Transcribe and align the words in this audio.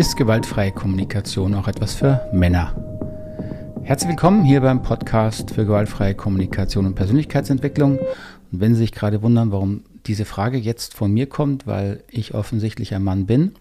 Ist 0.00 0.16
gewaltfreie 0.16 0.72
Kommunikation 0.72 1.54
auch 1.54 1.68
etwas 1.68 1.92
für 1.92 2.26
Männer? 2.32 2.74
Herzlich 3.82 4.08
willkommen 4.08 4.46
hier 4.46 4.62
beim 4.62 4.80
Podcast 4.80 5.50
für 5.50 5.66
gewaltfreie 5.66 6.14
Kommunikation 6.14 6.86
und 6.86 6.94
Persönlichkeitsentwicklung. 6.94 7.98
Und 7.98 8.60
wenn 8.60 8.72
Sie 8.72 8.80
sich 8.80 8.92
gerade 8.92 9.20
wundern, 9.20 9.52
warum 9.52 9.84
diese 10.06 10.24
Frage 10.24 10.56
jetzt 10.56 10.94
von 10.94 11.12
mir 11.12 11.26
kommt, 11.26 11.66
weil 11.66 12.02
ich 12.08 12.32
offensichtlich 12.32 12.94
ein 12.94 13.04
Mann 13.04 13.26
bin, 13.26 13.52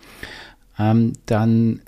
ähm, 0.79 1.11
dann 1.25 1.81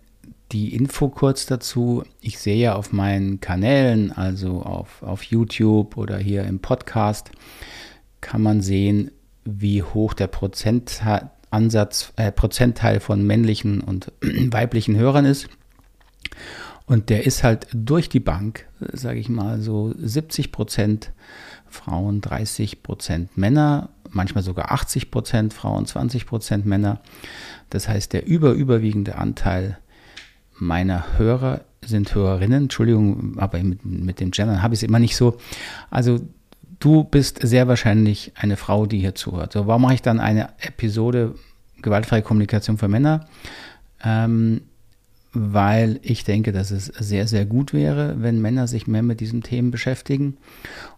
die 0.52 0.76
Info 0.76 1.08
kurz 1.08 1.46
dazu. 1.46 2.04
Ich 2.20 2.38
sehe 2.38 2.58
ja 2.58 2.76
auf 2.76 2.92
meinen 2.92 3.40
Kanälen, 3.40 4.12
also 4.12 4.64
auf, 4.64 5.02
auf 5.02 5.24
YouTube 5.24 5.96
oder 5.96 6.18
hier 6.18 6.44
im 6.44 6.60
Podcast, 6.60 7.32
kann 8.20 8.42
man 8.42 8.60
sehen, 8.60 9.12
wie 9.46 9.82
hoch 9.82 10.14
der 10.14 10.28
Prozentansatz, 11.52 12.14
äh, 12.16 12.32
Prozentteil 12.32 13.00
von 13.02 13.24
männlichen 13.28 13.82
und 13.82 14.12
weiblichen 14.22 14.96
Hörern 14.96 15.26
ist. 15.26 15.50
Und 16.86 17.10
der 17.10 17.26
ist 17.26 17.44
halt 17.44 17.68
durch 17.74 18.10
die 18.10 18.20
Bank, 18.20 18.68
sage 18.94 19.20
ich 19.20 19.30
mal, 19.30 19.62
so 19.62 19.94
70 19.98 20.52
Prozent 20.52 21.12
Frauen, 21.68 22.22
30 22.22 22.84
Prozent 22.84 23.38
Männer, 23.38 23.90
manchmal 24.10 24.44
sogar 24.44 24.72
80 24.72 25.12
Prozent 25.12 25.54
Frauen, 25.54 25.86
20 25.86 26.26
Prozent 26.26 26.66
Männer. 26.66 27.02
Das 27.70 27.88
heißt, 27.88 28.14
der 28.14 28.26
überüberwiegende 28.26 29.16
Anteil 29.16 29.78
meiner 30.58 31.18
Hörer 31.18 31.62
sind 31.86 32.14
Hörerinnen. 32.14 32.64
Entschuldigung, 32.64 33.38
aber 33.40 33.60
mit, 33.60 33.86
mit 33.86 34.20
dem 34.20 34.32
Gendern 34.32 34.62
habe 34.62 34.74
ich 34.74 34.80
es 34.80 34.84
immer 34.84 35.00
nicht 35.00 35.16
so. 35.16 35.38
Also 35.90 36.20
du 36.82 37.06
bist 37.06 37.40
sehr 37.42 37.70
wahrscheinlich 37.70 38.34
eine 38.36 38.58
Frau, 38.58 38.86
die 38.86 39.00
hier 39.00 39.16
zuhört. 39.16 39.54
So, 39.54 39.68
warum 39.68 39.84
mache 39.84 39.94
ich 39.94 40.02
dann 40.02 40.20
eine 40.20 40.50
Episode 40.60 41.36
gewaltfreie 41.82 42.22
Kommunikation 42.22 42.78
für 42.78 42.90
Männer? 42.90 43.28
Ähm, 44.04 44.62
weil 45.34 46.00
ich 46.02 46.26
denke, 46.26 46.52
dass 46.52 46.72
es 46.72 46.88
sehr, 46.88 47.26
sehr 47.28 47.46
gut 47.46 47.72
wäre, 47.72 48.16
wenn 48.20 48.42
Männer 48.42 48.68
sich 48.68 48.86
mehr 48.88 49.04
mit 49.04 49.22
diesen 49.22 49.44
Themen 49.44 49.72
beschäftigen. 49.72 50.38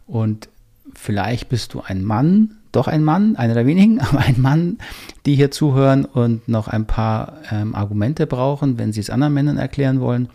Und 0.07 0.49
vielleicht 0.95 1.49
bist 1.49 1.73
du 1.73 1.81
ein 1.85 2.03
Mann, 2.03 2.57
doch 2.71 2.87
ein 2.87 3.03
Mann, 3.03 3.35
einer 3.35 3.53
der 3.53 3.67
wenigen, 3.67 3.99
aber 3.99 4.19
ein 4.19 4.41
Mann, 4.41 4.79
die 5.25 5.35
hier 5.35 5.51
zuhören 5.51 6.05
und 6.05 6.47
noch 6.47 6.67
ein 6.67 6.87
paar 6.87 7.37
ähm, 7.51 7.75
Argumente 7.75 8.25
brauchen, 8.25 8.79
wenn 8.79 8.93
sie 8.93 9.01
es 9.01 9.09
anderen 9.09 9.33
Männern 9.33 9.57
erklären 9.57 9.99
wollen. 9.99 10.29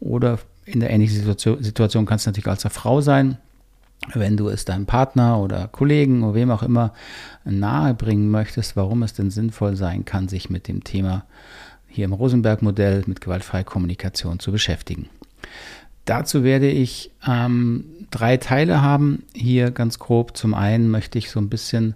Oder 0.00 0.38
in 0.64 0.80
der 0.80 0.90
ähnlichen 0.90 1.16
Situation, 1.16 1.62
Situation 1.62 2.06
kann 2.06 2.16
es 2.16 2.26
natürlich 2.26 2.46
als 2.46 2.64
eine 2.64 2.74
Frau 2.74 3.00
sein, 3.00 3.38
wenn 4.14 4.36
du 4.36 4.48
es 4.48 4.64
deinem 4.64 4.86
Partner 4.86 5.38
oder 5.38 5.68
Kollegen 5.68 6.22
oder 6.22 6.34
wem 6.34 6.50
auch 6.50 6.62
immer 6.62 6.92
nahebringen 7.44 8.30
möchtest, 8.30 8.76
warum 8.76 9.02
es 9.02 9.14
denn 9.14 9.30
sinnvoll 9.30 9.76
sein 9.76 10.04
kann, 10.04 10.28
sich 10.28 10.50
mit 10.50 10.68
dem 10.68 10.84
Thema 10.84 11.24
hier 11.88 12.04
im 12.04 12.12
Rosenberg-Modell 12.12 13.04
mit 13.06 13.20
gewaltfreier 13.20 13.64
Kommunikation 13.64 14.38
zu 14.38 14.52
beschäftigen. 14.52 15.08
Dazu 16.04 16.42
werde 16.42 16.70
ich 16.70 17.10
ähm, 17.26 17.84
drei 18.10 18.38
Teile 18.38 18.80
haben. 18.80 19.24
Hier 19.34 19.70
ganz 19.70 19.98
grob. 19.98 20.36
Zum 20.36 20.54
einen 20.54 20.90
möchte 20.90 21.18
ich 21.18 21.30
so 21.30 21.40
ein 21.40 21.50
bisschen 21.50 21.94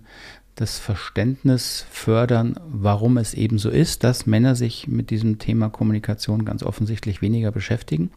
das 0.54 0.78
Verständnis 0.78 1.86
fördern, 1.90 2.58
warum 2.66 3.16
es 3.16 3.32
eben 3.32 3.58
so 3.58 3.70
ist, 3.70 4.04
dass 4.04 4.26
Männer 4.26 4.54
sich 4.54 4.86
mit 4.86 5.08
diesem 5.10 5.38
Thema 5.38 5.70
Kommunikation 5.70 6.44
ganz 6.44 6.62
offensichtlich 6.62 7.22
weniger 7.22 7.52
beschäftigen. 7.52 8.10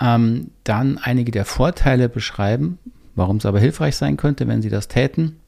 Ähm, 0.00 0.50
dann 0.64 0.98
einige 0.98 1.32
der 1.32 1.44
Vorteile 1.44 2.08
beschreiben, 2.08 2.78
warum 3.14 3.38
es 3.38 3.46
aber 3.46 3.58
hilfreich 3.58 3.96
sein 3.96 4.16
könnte, 4.16 4.46
wenn 4.46 4.62
sie 4.62 4.70
das 4.70 4.88
täten. 4.88 5.40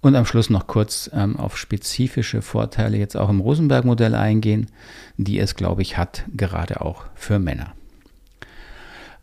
Und 0.00 0.14
am 0.14 0.26
Schluss 0.26 0.50
noch 0.50 0.68
kurz 0.68 1.10
ähm, 1.12 1.36
auf 1.36 1.58
spezifische 1.58 2.40
Vorteile 2.42 2.96
jetzt 2.96 3.16
auch 3.16 3.28
im 3.28 3.40
Rosenberg-Modell 3.40 4.14
eingehen, 4.14 4.68
die 5.16 5.38
es, 5.38 5.56
glaube 5.56 5.82
ich, 5.82 5.96
hat, 5.96 6.24
gerade 6.36 6.80
auch 6.80 7.06
für 7.14 7.38
Männer. 7.40 7.72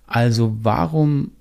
Also 0.07 0.57
warum 0.61 1.31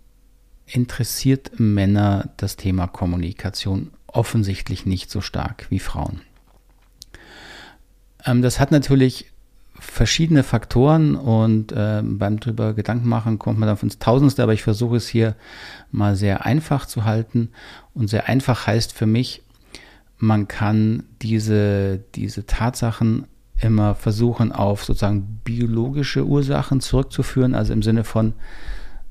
interessiert 0.67 1.59
Männer 1.59 2.31
das 2.37 2.57
Thema 2.57 2.87
Kommunikation 2.87 3.91
offensichtlich 4.07 4.87
nicht 4.87 5.11
so 5.11 5.21
stark 5.21 5.67
wie 5.71 5.81
Frauen? 5.81 6.21
Ähm, 8.25 8.43
das 8.43 8.61
hat 8.61 8.71
natürlich 8.71 9.32
verschiedene 9.83 10.43
Faktoren 10.43 11.17
und 11.17 11.73
äh, 11.73 12.03
beim 12.03 12.39
drüber 12.39 12.73
Gedanken 12.73 13.09
machen 13.09 13.39
kommt 13.39 13.59
man 13.59 13.69
auf 13.69 13.83
ins 13.83 13.99
Tausendste, 13.99 14.43
aber 14.43 14.55
ich 14.55 14.63
versuche 14.63 14.97
es 14.97 15.09
hier 15.09 15.35
mal 15.91 16.15
sehr 16.15 16.47
einfach 16.47 16.87
zu 16.87 17.05
halten. 17.05 17.51
Und 17.93 18.09
sehr 18.09 18.29
einfach 18.29 18.67
heißt 18.67 18.93
für 18.93 19.07
mich, 19.07 19.43
man 20.19 20.47
kann 20.47 21.03
diese, 21.21 21.99
diese 22.15 22.47
Tatsachen 22.47 23.27
immer 23.61 23.95
versuchen 23.95 24.53
auf 24.53 24.85
sozusagen 24.85 25.41
biologische 25.45 26.25
Ursachen 26.25 26.81
zurückzuführen, 26.81 27.55
also 27.55 27.73
im 27.73 27.83
Sinne 27.83 28.05
von, 28.05 28.35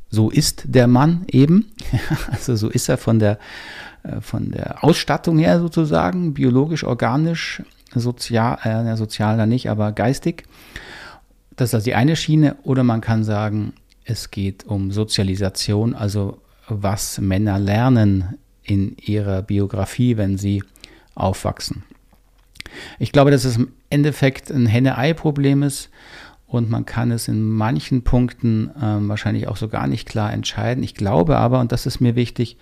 so 0.09 0.29
ist 0.29 0.63
der 0.65 0.87
Mann 0.87 1.25
eben, 1.27 1.71
also 2.31 2.55
so 2.55 2.69
ist 2.69 2.89
er 2.89 2.97
von 2.97 3.19
der, 3.19 3.39
äh, 4.03 4.21
von 4.21 4.51
der 4.51 4.83
Ausstattung 4.83 5.37
her 5.37 5.59
sozusagen, 5.59 6.33
biologisch, 6.33 6.83
organisch, 6.83 7.61
sozial, 7.93 8.57
äh, 8.63 8.95
sozial 8.95 9.37
dann 9.37 9.49
nicht, 9.49 9.69
aber 9.69 9.91
geistig. 9.91 10.45
Das 11.55 11.69
ist 11.69 11.75
also 11.75 11.85
die 11.85 11.95
eine 11.95 12.15
Schiene. 12.15 12.55
Oder 12.63 12.83
man 12.83 13.01
kann 13.01 13.23
sagen, 13.23 13.73
es 14.05 14.31
geht 14.31 14.65
um 14.65 14.91
Sozialisation, 14.91 15.93
also 15.93 16.41
was 16.67 17.19
Männer 17.19 17.59
lernen 17.59 18.37
in 18.63 18.95
ihrer 18.97 19.41
Biografie, 19.41 20.17
wenn 20.17 20.37
sie 20.37 20.63
aufwachsen. 21.15 21.83
Ich 22.99 23.11
glaube, 23.11 23.31
dass 23.31 23.43
es 23.43 23.57
im 23.57 23.73
Endeffekt 23.89 24.49
ein 24.49 24.65
Henne-Ei-Problem 24.65 25.63
ist 25.63 25.89
und 26.47 26.69
man 26.69 26.85
kann 26.85 27.11
es 27.11 27.27
in 27.27 27.43
manchen 27.43 28.03
Punkten 28.03 28.69
äh, 28.75 29.07
wahrscheinlich 29.09 29.47
auch 29.47 29.57
so 29.57 29.67
gar 29.67 29.87
nicht 29.87 30.07
klar 30.07 30.31
entscheiden. 30.31 30.83
Ich 30.83 30.95
glaube 30.95 31.37
aber, 31.37 31.59
und 31.59 31.71
das 31.71 31.85
ist 31.85 31.99
mir 31.99 32.15
wichtig, 32.15 32.57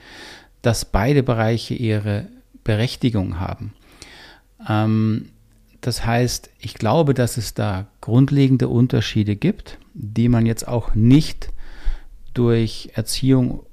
dass 0.62 0.86
beide 0.86 1.24
Bereiche 1.24 1.74
ihre 1.74 2.28
Berechtigung 2.64 3.40
haben. 3.40 3.74
Ähm, 4.68 5.30
das 5.82 6.06
heißt, 6.06 6.50
ich 6.60 6.74
glaube, 6.74 7.14
dass 7.14 7.38
es 7.38 7.54
da 7.54 7.88
grundlegende 8.02 8.68
Unterschiede 8.68 9.36
gibt, 9.36 9.78
die 9.94 10.28
man 10.28 10.46
jetzt 10.46 10.68
auch 10.68 10.94
nicht 10.96 11.50
durch 12.34 12.90
Erziehung, 12.94 13.64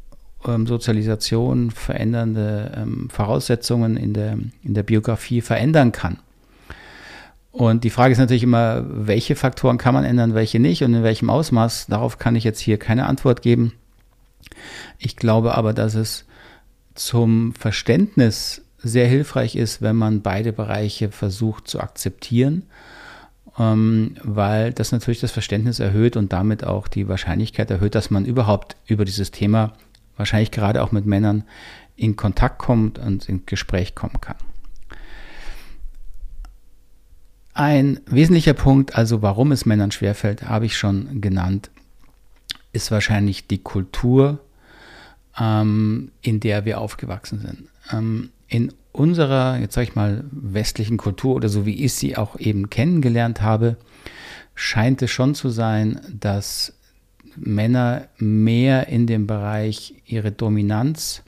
ähm, 0.47 0.67
Sozialisation, 0.67 1.71
verändernde 1.71 2.73
ähm, 2.77 3.11
Voraussetzungen 3.11 3.97
in 3.97 4.15
der, 4.15 4.39
in 4.63 4.75
der 4.75 4.83
Biografie 4.85 5.41
verändern 5.41 5.93
kann. 5.93 6.19
Und 7.51 7.85
die 7.85 7.91
Frage 7.91 8.13
ist 8.13 8.19
natürlich 8.19 8.43
immer, 8.43 8.85
welche 8.87 9.35
Faktoren 9.35 9.79
kann 9.79 9.95
man 9.95 10.05
ändern, 10.05 10.35
welche 10.35 10.61
nicht 10.61 10.83
und 10.83 10.93
in 10.93 11.03
welchem 11.03 11.31
Ausmaß. 11.31 11.87
Darauf 11.87 12.19
kann 12.19 12.37
ich 12.37 12.45
jetzt 12.45 12.61
hier 12.61 12.79
keine 12.79 13.07
Antwort 13.07 13.41
geben. 13.41 13.73
Ich 14.99 15.17
glaube 15.17 15.55
aber, 15.55 15.73
dass 15.73 15.95
es 15.95 16.27
zum 16.95 17.55
Verständnis 17.55 18.63
sehr 18.78 19.06
hilfreich 19.06 19.56
ist, 19.56 19.82
wenn 19.82 19.97
man 19.97 20.22
beide 20.22 20.53
Bereiche 20.53 21.10
versucht 21.10 21.69
zu 21.69 21.81
akzeptieren, 21.81 22.64
ähm, 23.59 24.16
weil 24.22 24.72
das 24.72 24.92
natürlich 24.92 25.20
das 25.20 25.32
Verständnis 25.32 25.81
erhöht 25.81 26.16
und 26.16 26.32
damit 26.32 26.64
auch 26.64 26.88
die 26.88 27.09
Wahrscheinlichkeit 27.09 27.70
erhöht, 27.70 27.94
dass 27.94 28.10
man 28.10 28.25
überhaupt 28.25 28.76
über 28.87 29.04
dieses 29.04 29.31
Thema, 29.31 29.72
wahrscheinlich 30.16 30.50
gerade 30.50 30.82
auch 30.82 30.92
mit 30.92 31.06
Männern, 31.06 31.44
in 31.97 32.16
Kontakt 32.16 32.59
kommt 32.59 32.98
und 32.98 33.28
in 33.28 33.47
Gespräch 33.47 33.94
kommen 33.94 34.20
kann. 34.20 34.37
Ein 37.54 38.00
wesentlicher 38.04 38.53
Punkt, 38.53 38.97
also 38.97 39.22
warum 39.22 39.50
es 39.50 39.64
Männern 39.64 39.91
schwerfällt, 39.91 40.43
habe 40.43 40.66
ich 40.66 40.76
schon 40.76 41.22
genannt, 41.22 41.70
ist 42.72 42.91
wahrscheinlich 42.91 43.47
die 43.47 43.62
Kultur, 43.62 44.41
ähm, 45.38 46.10
in 46.20 46.41
der 46.41 46.66
wir 46.66 46.78
aufgewachsen 46.78 47.41
sind. 47.41 47.69
Ähm, 47.91 48.31
in 48.49 48.73
unserer, 48.93 49.59
jetzt 49.59 49.75
sage 49.75 49.89
ich 49.89 49.95
mal, 49.95 50.25
westlichen 50.31 50.97
Kultur 50.97 51.34
oder 51.34 51.49
so 51.49 51.67
wie 51.67 51.84
ich 51.84 51.95
sie 51.95 52.17
auch 52.17 52.39
eben 52.39 52.70
kennengelernt 52.70 53.43
habe, 53.43 53.76
scheint 54.55 55.03
es 55.03 55.11
schon 55.11 55.35
zu 55.35 55.50
sein, 55.50 56.00
dass 56.19 56.73
Männer 57.37 58.09
mehr 58.19 58.88
in 58.88 59.06
dem 59.06 59.26
Bereich 59.26 59.94
ihre 60.06 60.32
Dominanz 60.32 61.23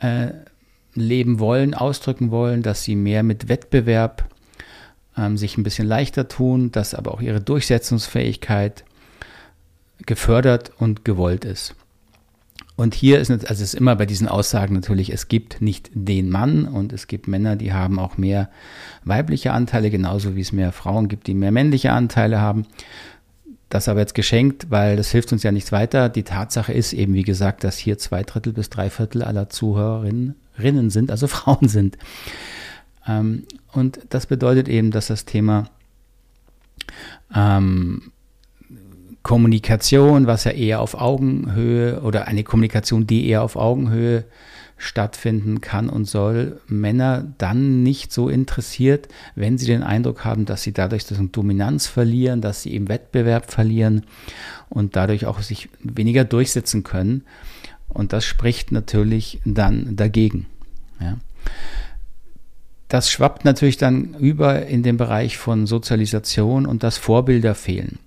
äh, 0.00 0.28
leben 0.94 1.38
wollen, 1.38 1.74
ausdrücken 1.74 2.30
wollen, 2.30 2.62
dass 2.62 2.82
sie 2.82 2.96
mehr 2.96 3.22
mit 3.22 3.48
Wettbewerb 3.48 4.28
ähm, 5.16 5.36
sich 5.36 5.58
ein 5.58 5.62
bisschen 5.62 5.86
leichter 5.86 6.28
tun, 6.28 6.72
dass 6.72 6.94
aber 6.94 7.12
auch 7.12 7.20
ihre 7.20 7.40
Durchsetzungsfähigkeit 7.40 8.84
gefördert 10.06 10.72
und 10.78 11.04
gewollt 11.04 11.44
ist. 11.44 11.74
Und 12.78 12.94
hier 12.94 13.18
ist, 13.18 13.28
also 13.28 13.44
es 13.44 13.60
ist 13.60 13.74
immer 13.74 13.96
bei 13.96 14.06
diesen 14.06 14.28
Aussagen 14.28 14.72
natürlich, 14.72 15.12
es 15.12 15.26
gibt 15.26 15.60
nicht 15.60 15.90
den 15.94 16.30
Mann 16.30 16.68
und 16.68 16.92
es 16.92 17.08
gibt 17.08 17.26
Männer, 17.26 17.56
die 17.56 17.72
haben 17.72 17.98
auch 17.98 18.18
mehr 18.18 18.50
weibliche 19.04 19.52
Anteile, 19.52 19.90
genauso 19.90 20.36
wie 20.36 20.42
es 20.42 20.52
mehr 20.52 20.70
Frauen 20.70 21.08
gibt, 21.08 21.26
die 21.26 21.34
mehr 21.34 21.50
männliche 21.50 21.90
Anteile 21.90 22.40
haben. 22.40 22.66
Das 23.68 23.88
aber 23.88 23.98
jetzt 23.98 24.14
geschenkt, 24.14 24.70
weil 24.70 24.96
das 24.96 25.10
hilft 25.10 25.32
uns 25.32 25.42
ja 25.42 25.50
nichts 25.50 25.72
weiter. 25.72 26.08
Die 26.08 26.22
Tatsache 26.22 26.72
ist 26.72 26.92
eben, 26.92 27.14
wie 27.14 27.24
gesagt, 27.24 27.64
dass 27.64 27.78
hier 27.78 27.98
zwei 27.98 28.22
Drittel 28.22 28.52
bis 28.52 28.70
drei 28.70 28.90
Viertel 28.90 29.24
aller 29.24 29.50
Zuhörerinnen 29.50 30.36
sind, 30.90 31.10
also 31.10 31.26
Frauen 31.26 31.66
sind. 31.66 31.98
Ähm, 33.08 33.42
und 33.72 33.98
das 34.10 34.26
bedeutet 34.26 34.68
eben, 34.68 34.92
dass 34.92 35.08
das 35.08 35.24
Thema 35.24 35.68
ähm, 37.34 38.12
Kommunikation, 39.28 40.26
was 40.26 40.44
ja 40.44 40.52
eher 40.52 40.80
auf 40.80 40.94
Augenhöhe 40.94 42.00
oder 42.00 42.28
eine 42.28 42.44
Kommunikation, 42.44 43.06
die 43.06 43.28
eher 43.28 43.42
auf 43.42 43.56
Augenhöhe 43.56 44.24
stattfinden 44.78 45.60
kann 45.60 45.90
und 45.90 46.06
soll, 46.06 46.62
Männer 46.66 47.26
dann 47.36 47.82
nicht 47.82 48.10
so 48.10 48.30
interessiert, 48.30 49.08
wenn 49.34 49.58
sie 49.58 49.66
den 49.66 49.82
Eindruck 49.82 50.24
haben, 50.24 50.46
dass 50.46 50.62
sie 50.62 50.72
dadurch 50.72 51.04
Dominanz 51.04 51.86
verlieren, 51.86 52.40
dass 52.40 52.62
sie 52.62 52.74
im 52.74 52.88
Wettbewerb 52.88 53.52
verlieren 53.52 54.06
und 54.70 54.96
dadurch 54.96 55.26
auch 55.26 55.40
sich 55.42 55.68
weniger 55.80 56.24
durchsetzen 56.24 56.82
können. 56.82 57.26
Und 57.88 58.14
das 58.14 58.24
spricht 58.24 58.72
natürlich 58.72 59.42
dann 59.44 59.94
dagegen. 59.94 60.46
Ja. 61.02 61.18
Das 62.88 63.10
schwappt 63.10 63.44
natürlich 63.44 63.76
dann 63.76 64.14
über 64.14 64.64
in 64.64 64.82
den 64.82 64.96
Bereich 64.96 65.36
von 65.36 65.66
Sozialisation 65.66 66.64
und 66.64 66.82
dass 66.82 66.96
Vorbilder 66.96 67.54
fehlen. 67.54 67.98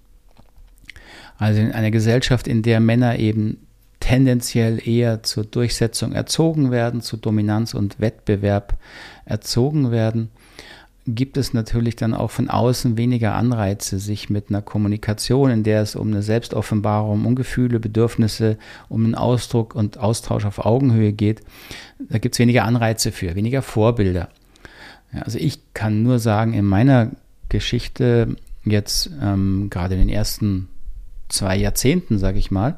Also 1.41 1.59
in 1.59 1.71
einer 1.71 1.89
Gesellschaft, 1.89 2.47
in 2.47 2.61
der 2.61 2.79
Männer 2.79 3.17
eben 3.17 3.65
tendenziell 3.99 4.79
eher 4.88 5.23
zur 5.23 5.43
Durchsetzung 5.43 6.11
erzogen 6.11 6.69
werden, 6.69 7.01
zu 7.01 7.17
Dominanz 7.17 7.73
und 7.73 7.99
Wettbewerb 7.99 8.77
erzogen 9.25 9.89
werden, 9.89 10.29
gibt 11.07 11.38
es 11.38 11.51
natürlich 11.51 11.95
dann 11.95 12.13
auch 12.13 12.29
von 12.29 12.47
außen 12.47 12.95
weniger 12.95 13.33
Anreize, 13.33 13.97
sich 13.97 14.29
mit 14.29 14.49
einer 14.49 14.61
Kommunikation, 14.61 15.49
in 15.49 15.63
der 15.63 15.81
es 15.81 15.95
um 15.95 16.09
eine 16.09 16.21
Selbstoffenbarung, 16.21 17.25
um 17.25 17.33
Gefühle, 17.33 17.79
Bedürfnisse, 17.79 18.59
um 18.88 19.03
einen 19.03 19.15
Ausdruck 19.15 19.73
und 19.73 19.97
Austausch 19.97 20.45
auf 20.45 20.63
Augenhöhe 20.63 21.11
geht, 21.11 21.41
da 21.97 22.19
gibt 22.19 22.35
es 22.35 22.39
weniger 22.39 22.65
Anreize 22.65 23.11
für, 23.11 23.33
weniger 23.33 23.63
Vorbilder. 23.63 24.29
Ja, 25.11 25.23
also 25.23 25.39
ich 25.39 25.73
kann 25.73 26.03
nur 26.03 26.19
sagen, 26.19 26.53
in 26.53 26.65
meiner 26.65 27.09
Geschichte 27.49 28.35
jetzt 28.63 29.09
ähm, 29.19 29.71
gerade 29.71 29.95
in 29.95 30.01
den 30.01 30.09
ersten 30.09 30.67
zwei 31.31 31.55
Jahrzehnten, 31.55 32.17
sage 32.17 32.39
ich 32.39 32.51
mal, 32.51 32.77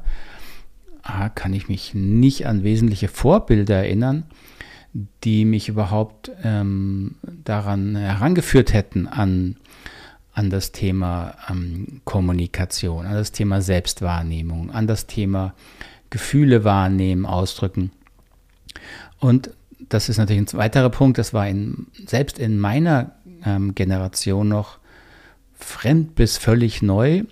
ah, 1.02 1.28
kann 1.28 1.52
ich 1.52 1.68
mich 1.68 1.94
nicht 1.94 2.46
an 2.46 2.64
wesentliche 2.64 3.08
Vorbilder 3.08 3.76
erinnern, 3.76 4.24
die 5.24 5.44
mich 5.44 5.68
überhaupt 5.68 6.30
ähm, 6.42 7.16
daran 7.44 7.96
herangeführt 7.96 8.72
hätten 8.72 9.06
an, 9.06 9.56
an 10.32 10.50
das 10.50 10.72
Thema 10.72 11.34
ähm, 11.50 12.00
Kommunikation, 12.04 13.06
an 13.06 13.14
das 13.14 13.32
Thema 13.32 13.60
Selbstwahrnehmung, 13.60 14.70
an 14.70 14.86
das 14.86 15.06
Thema 15.06 15.54
Gefühle 16.10 16.64
wahrnehmen, 16.64 17.26
ausdrücken. 17.26 17.90
Und 19.18 19.50
das 19.88 20.08
ist 20.08 20.18
natürlich 20.18 20.52
ein 20.52 20.58
weiterer 20.58 20.90
Punkt, 20.90 21.18
das 21.18 21.34
war 21.34 21.48
in, 21.48 21.86
selbst 22.06 22.38
in 22.38 22.58
meiner 22.58 23.12
ähm, 23.44 23.74
Generation 23.74 24.48
noch 24.48 24.78
fremd 25.54 26.14
bis 26.14 26.36
völlig 26.36 26.82
neu 26.82 27.24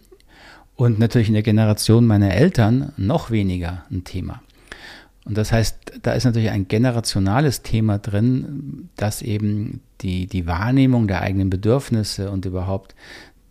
und 0.83 0.99
natürlich 0.99 1.29
in 1.29 1.35
der 1.35 1.45
Generation 1.45 2.09
meiner 2.09 2.35
Eltern 2.35 2.93
noch 2.97 3.31
weniger 3.31 3.85
ein 3.89 4.03
Thema. 4.03 4.43
Und 5.25 5.39
das 5.39 5.53
heißt, 5.53 6.01
da 6.03 6.13
ist 6.13 6.25
natürlich 6.25 6.51
ein 6.51 6.67
generationales 6.67 7.63
Thema 7.63 7.99
drin, 7.99 8.89
dass 8.97 9.23
eben 9.23 9.81
die, 10.01 10.27
die 10.27 10.49
Wahrnehmung 10.49 11.07
der 11.07 11.21
eigenen 11.21 11.51
Bedürfnisse 11.51 12.33
und 12.33 12.47
überhaupt, 12.47 12.97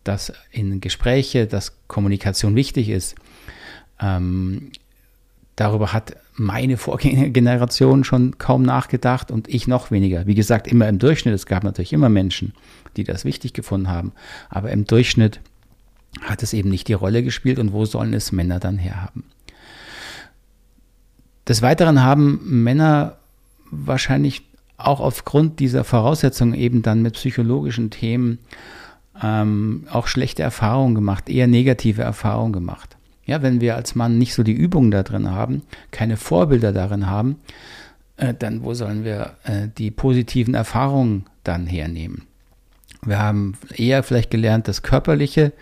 dass 0.03 0.33
in 0.51 0.81
Gespräche, 0.81 1.47
dass 1.47 1.77
Kommunikation 1.87 2.57
wichtig 2.57 2.89
ist, 2.89 3.15
ähm, 4.01 4.73
darüber 5.55 5.93
hat 5.93 6.17
meine 6.33 6.75
Vorgängergeneration 6.75 8.03
schon 8.03 8.39
kaum 8.39 8.63
nachgedacht 8.63 9.31
und 9.31 9.47
ich 9.47 9.67
noch 9.67 9.89
weniger. 9.89 10.27
Wie 10.27 10.35
gesagt, 10.35 10.67
immer 10.67 10.89
im 10.89 10.99
Durchschnitt. 10.99 11.33
Es 11.33 11.45
gab 11.45 11.63
natürlich 11.63 11.93
immer 11.93 12.09
Menschen, 12.09 12.53
die 12.97 13.05
das 13.05 13.23
wichtig 13.23 13.53
gefunden 13.53 13.87
haben, 13.87 14.11
aber 14.49 14.71
im 14.71 14.83
Durchschnitt 14.83 15.39
hat 16.19 16.43
es 16.43 16.53
eben 16.53 16.69
nicht 16.69 16.87
die 16.87 16.93
Rolle 16.93 17.23
gespielt 17.23 17.59
und 17.59 17.71
wo 17.71 17.85
sollen 17.85 18.13
es 18.13 18.31
Männer 18.31 18.59
dann 18.59 18.77
herhaben? 18.77 19.23
Des 21.47 21.61
Weiteren 21.61 22.03
haben 22.03 22.63
Männer 22.63 23.17
wahrscheinlich 23.71 24.43
auch 24.77 24.99
aufgrund 24.99 25.59
dieser 25.59 25.83
Voraussetzungen 25.83 26.53
eben 26.53 26.81
dann 26.81 27.01
mit 27.01 27.13
psychologischen 27.13 27.89
Themen 27.89 28.39
ähm, 29.21 29.85
auch 29.91 30.07
schlechte 30.07 30.43
Erfahrungen 30.43 30.95
gemacht, 30.95 31.29
eher 31.29 31.47
negative 31.47 32.01
Erfahrungen 32.01 32.53
gemacht. 32.53 32.97
Ja, 33.25 33.41
wenn 33.41 33.61
wir 33.61 33.75
als 33.75 33.95
Mann 33.95 34.17
nicht 34.17 34.33
so 34.33 34.43
die 34.43 34.53
Übung 34.53 34.91
da 34.91 35.03
drin 35.03 35.29
haben, 35.29 35.61
keine 35.91 36.17
Vorbilder 36.17 36.73
darin 36.73 37.07
haben, 37.07 37.37
äh, 38.17 38.33
dann 38.33 38.63
wo 38.63 38.73
sollen 38.73 39.03
wir 39.03 39.35
äh, 39.43 39.67
die 39.77 39.91
positiven 39.91 40.53
Erfahrungen 40.53 41.25
dann 41.43 41.67
hernehmen? 41.67 42.23
Wir 43.03 43.19
haben 43.19 43.57
eher 43.75 44.03
vielleicht 44.03 44.29
gelernt, 44.29 44.67
das 44.67 44.83
Körperliche 44.83 45.53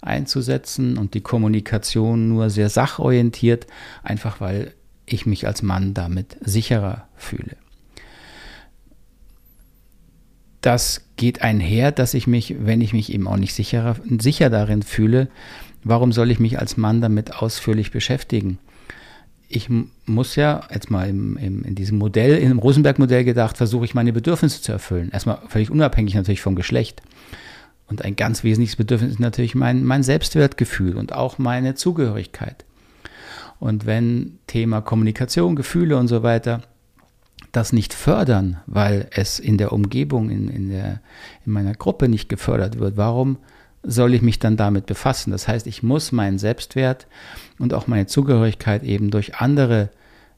einzusetzen 0.00 0.98
und 0.98 1.14
die 1.14 1.20
Kommunikation 1.20 2.28
nur 2.28 2.50
sehr 2.50 2.68
sachorientiert, 2.68 3.66
einfach 4.02 4.40
weil 4.40 4.74
ich 5.06 5.26
mich 5.26 5.46
als 5.46 5.62
Mann 5.62 5.94
damit 5.94 6.36
sicherer 6.40 7.08
fühle. 7.16 7.56
Das 10.60 11.02
geht 11.16 11.42
einher, 11.42 11.92
dass 11.92 12.14
ich 12.14 12.26
mich, 12.26 12.56
wenn 12.58 12.80
ich 12.80 12.92
mich 12.92 13.12
eben 13.12 13.28
auch 13.28 13.36
nicht 13.36 13.54
sicherer, 13.54 13.96
sicher 14.18 14.50
darin 14.50 14.82
fühle, 14.82 15.28
warum 15.84 16.12
soll 16.12 16.30
ich 16.30 16.40
mich 16.40 16.58
als 16.58 16.76
Mann 16.76 17.00
damit 17.00 17.36
ausführlich 17.36 17.92
beschäftigen? 17.92 18.58
Ich 19.48 19.68
muss 20.04 20.36
ja 20.36 20.60
jetzt 20.72 20.90
mal 20.90 21.08
im, 21.08 21.36
im, 21.38 21.64
in 21.64 21.74
diesem 21.74 21.98
Modell, 21.98 22.36
in 22.36 22.50
dem 22.50 22.58
Rosenberg-Modell 22.58 23.24
gedacht, 23.24 23.56
versuche 23.56 23.86
ich 23.86 23.94
meine 23.94 24.12
Bedürfnisse 24.12 24.60
zu 24.60 24.72
erfüllen. 24.72 25.10
Erstmal 25.10 25.38
völlig 25.48 25.70
unabhängig 25.70 26.14
natürlich 26.14 26.42
vom 26.42 26.54
Geschlecht. 26.54 27.00
Und 27.86 28.04
ein 28.04 28.16
ganz 28.16 28.44
wesentliches 28.44 28.76
Bedürfnis 28.76 29.12
ist 29.12 29.20
natürlich 29.20 29.54
mein, 29.54 29.84
mein 29.84 30.02
Selbstwertgefühl 30.02 30.96
und 30.96 31.14
auch 31.14 31.38
meine 31.38 31.74
Zugehörigkeit. 31.74 32.66
Und 33.58 33.86
wenn 33.86 34.38
Thema 34.46 34.82
Kommunikation, 34.82 35.56
Gefühle 35.56 35.96
und 35.96 36.08
so 36.08 36.22
weiter 36.22 36.62
das 37.50 37.72
nicht 37.72 37.94
fördern, 37.94 38.58
weil 38.66 39.08
es 39.10 39.38
in 39.38 39.56
der 39.56 39.72
Umgebung, 39.72 40.28
in, 40.28 40.48
in, 40.48 40.68
der, 40.68 41.00
in 41.46 41.52
meiner 41.52 41.72
Gruppe 41.72 42.08
nicht 42.08 42.28
gefördert 42.28 42.78
wird, 42.78 42.98
warum 42.98 43.38
soll 43.88 44.14
ich 44.14 44.22
mich 44.22 44.38
dann 44.38 44.56
damit 44.56 44.86
befassen? 44.86 45.30
Das 45.30 45.48
heißt, 45.48 45.66
ich 45.66 45.82
muss 45.82 46.12
meinen 46.12 46.38
Selbstwert 46.38 47.06
und 47.58 47.74
auch 47.74 47.86
meine 47.86 48.06
Zugehörigkeit 48.06 48.82
eben 48.82 49.10
durch 49.10 49.36
andere 49.36 49.90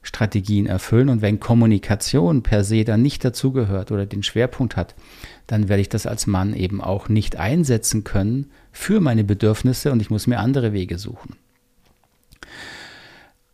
Strategien 0.03 0.65
erfüllen. 0.65 1.09
Und 1.09 1.21
wenn 1.21 1.39
Kommunikation 1.39 2.43
per 2.43 2.63
se 2.63 2.83
dann 2.83 3.01
nicht 3.01 3.23
dazugehört 3.23 3.91
oder 3.91 4.05
den 4.05 4.23
Schwerpunkt 4.23 4.75
hat, 4.75 4.95
dann 5.47 5.69
werde 5.69 5.81
ich 5.81 5.89
das 5.89 6.07
als 6.07 6.27
Mann 6.27 6.55
eben 6.55 6.81
auch 6.81 7.09
nicht 7.09 7.35
einsetzen 7.35 8.03
können 8.03 8.49
für 8.71 8.99
meine 8.99 9.23
Bedürfnisse 9.23 9.91
und 9.91 10.01
ich 10.01 10.09
muss 10.09 10.27
mir 10.27 10.39
andere 10.39 10.73
Wege 10.73 10.97
suchen. 10.97 11.35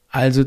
Also 0.10 0.46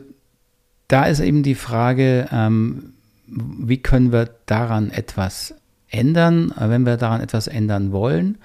da 0.89 1.05
ist 1.05 1.21
eben 1.21 1.43
die 1.43 1.55
Frage, 1.55 2.29
ähm, 2.33 2.95
wie 3.27 3.79
können 3.79 4.13
wir 4.13 4.31
daran 4.47 4.91
etwas 4.91 5.55
ändern, 5.89 6.53
wenn 6.57 6.87
wir 6.87 6.97
daran 6.97 7.21
etwas 7.21 7.47
ändern 7.47 7.93
wollen. 7.93 8.39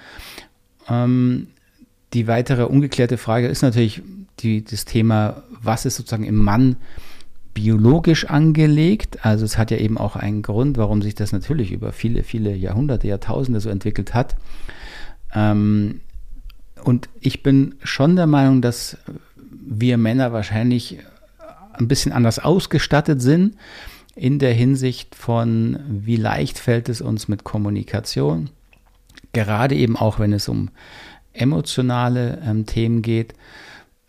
Ähm, 0.89 1.47
die 2.13 2.27
weitere 2.27 2.63
ungeklärte 2.63 3.17
Frage 3.17 3.47
ist 3.47 3.61
natürlich 3.61 4.01
die, 4.39 4.63
das 4.63 4.85
Thema, 4.85 5.43
was 5.61 5.85
ist 5.85 5.95
sozusagen 5.95 6.23
im 6.23 6.37
Mann 6.37 6.77
biologisch 7.53 8.25
angelegt. 8.25 9.25
Also 9.25 9.45
es 9.45 9.57
hat 9.57 9.71
ja 9.71 9.77
eben 9.77 9.97
auch 9.97 10.15
einen 10.15 10.41
Grund, 10.41 10.77
warum 10.77 11.01
sich 11.01 11.15
das 11.15 11.31
natürlich 11.31 11.71
über 11.71 11.91
viele, 11.91 12.23
viele 12.23 12.53
Jahrhunderte, 12.53 13.07
Jahrtausende 13.07 13.59
so 13.59 13.69
entwickelt 13.69 14.13
hat. 14.13 14.35
Ähm, 15.33 16.01
und 16.83 17.09
ich 17.19 17.41
bin 17.41 17.75
schon 17.83 18.15
der 18.15 18.27
Meinung, 18.27 18.61
dass 18.61 18.97
wir 19.51 19.97
Männer 19.97 20.33
wahrscheinlich 20.33 20.99
ein 21.73 21.87
bisschen 21.87 22.11
anders 22.11 22.39
ausgestattet 22.39 23.21
sind 23.21 23.55
in 24.15 24.39
der 24.39 24.53
Hinsicht 24.53 25.15
von, 25.15 25.79
wie 25.87 26.15
leicht 26.15 26.59
fällt 26.59 26.87
es 26.87 27.01
uns 27.01 27.27
mit 27.27 27.43
Kommunikation, 27.43 28.49
gerade 29.43 29.75
eben 29.75 29.95
auch 29.95 30.19
wenn 30.19 30.33
es 30.33 30.47
um 30.49 30.69
emotionale 31.33 32.41
ähm, 32.45 32.65
Themen 32.65 33.01
geht. 33.01 33.33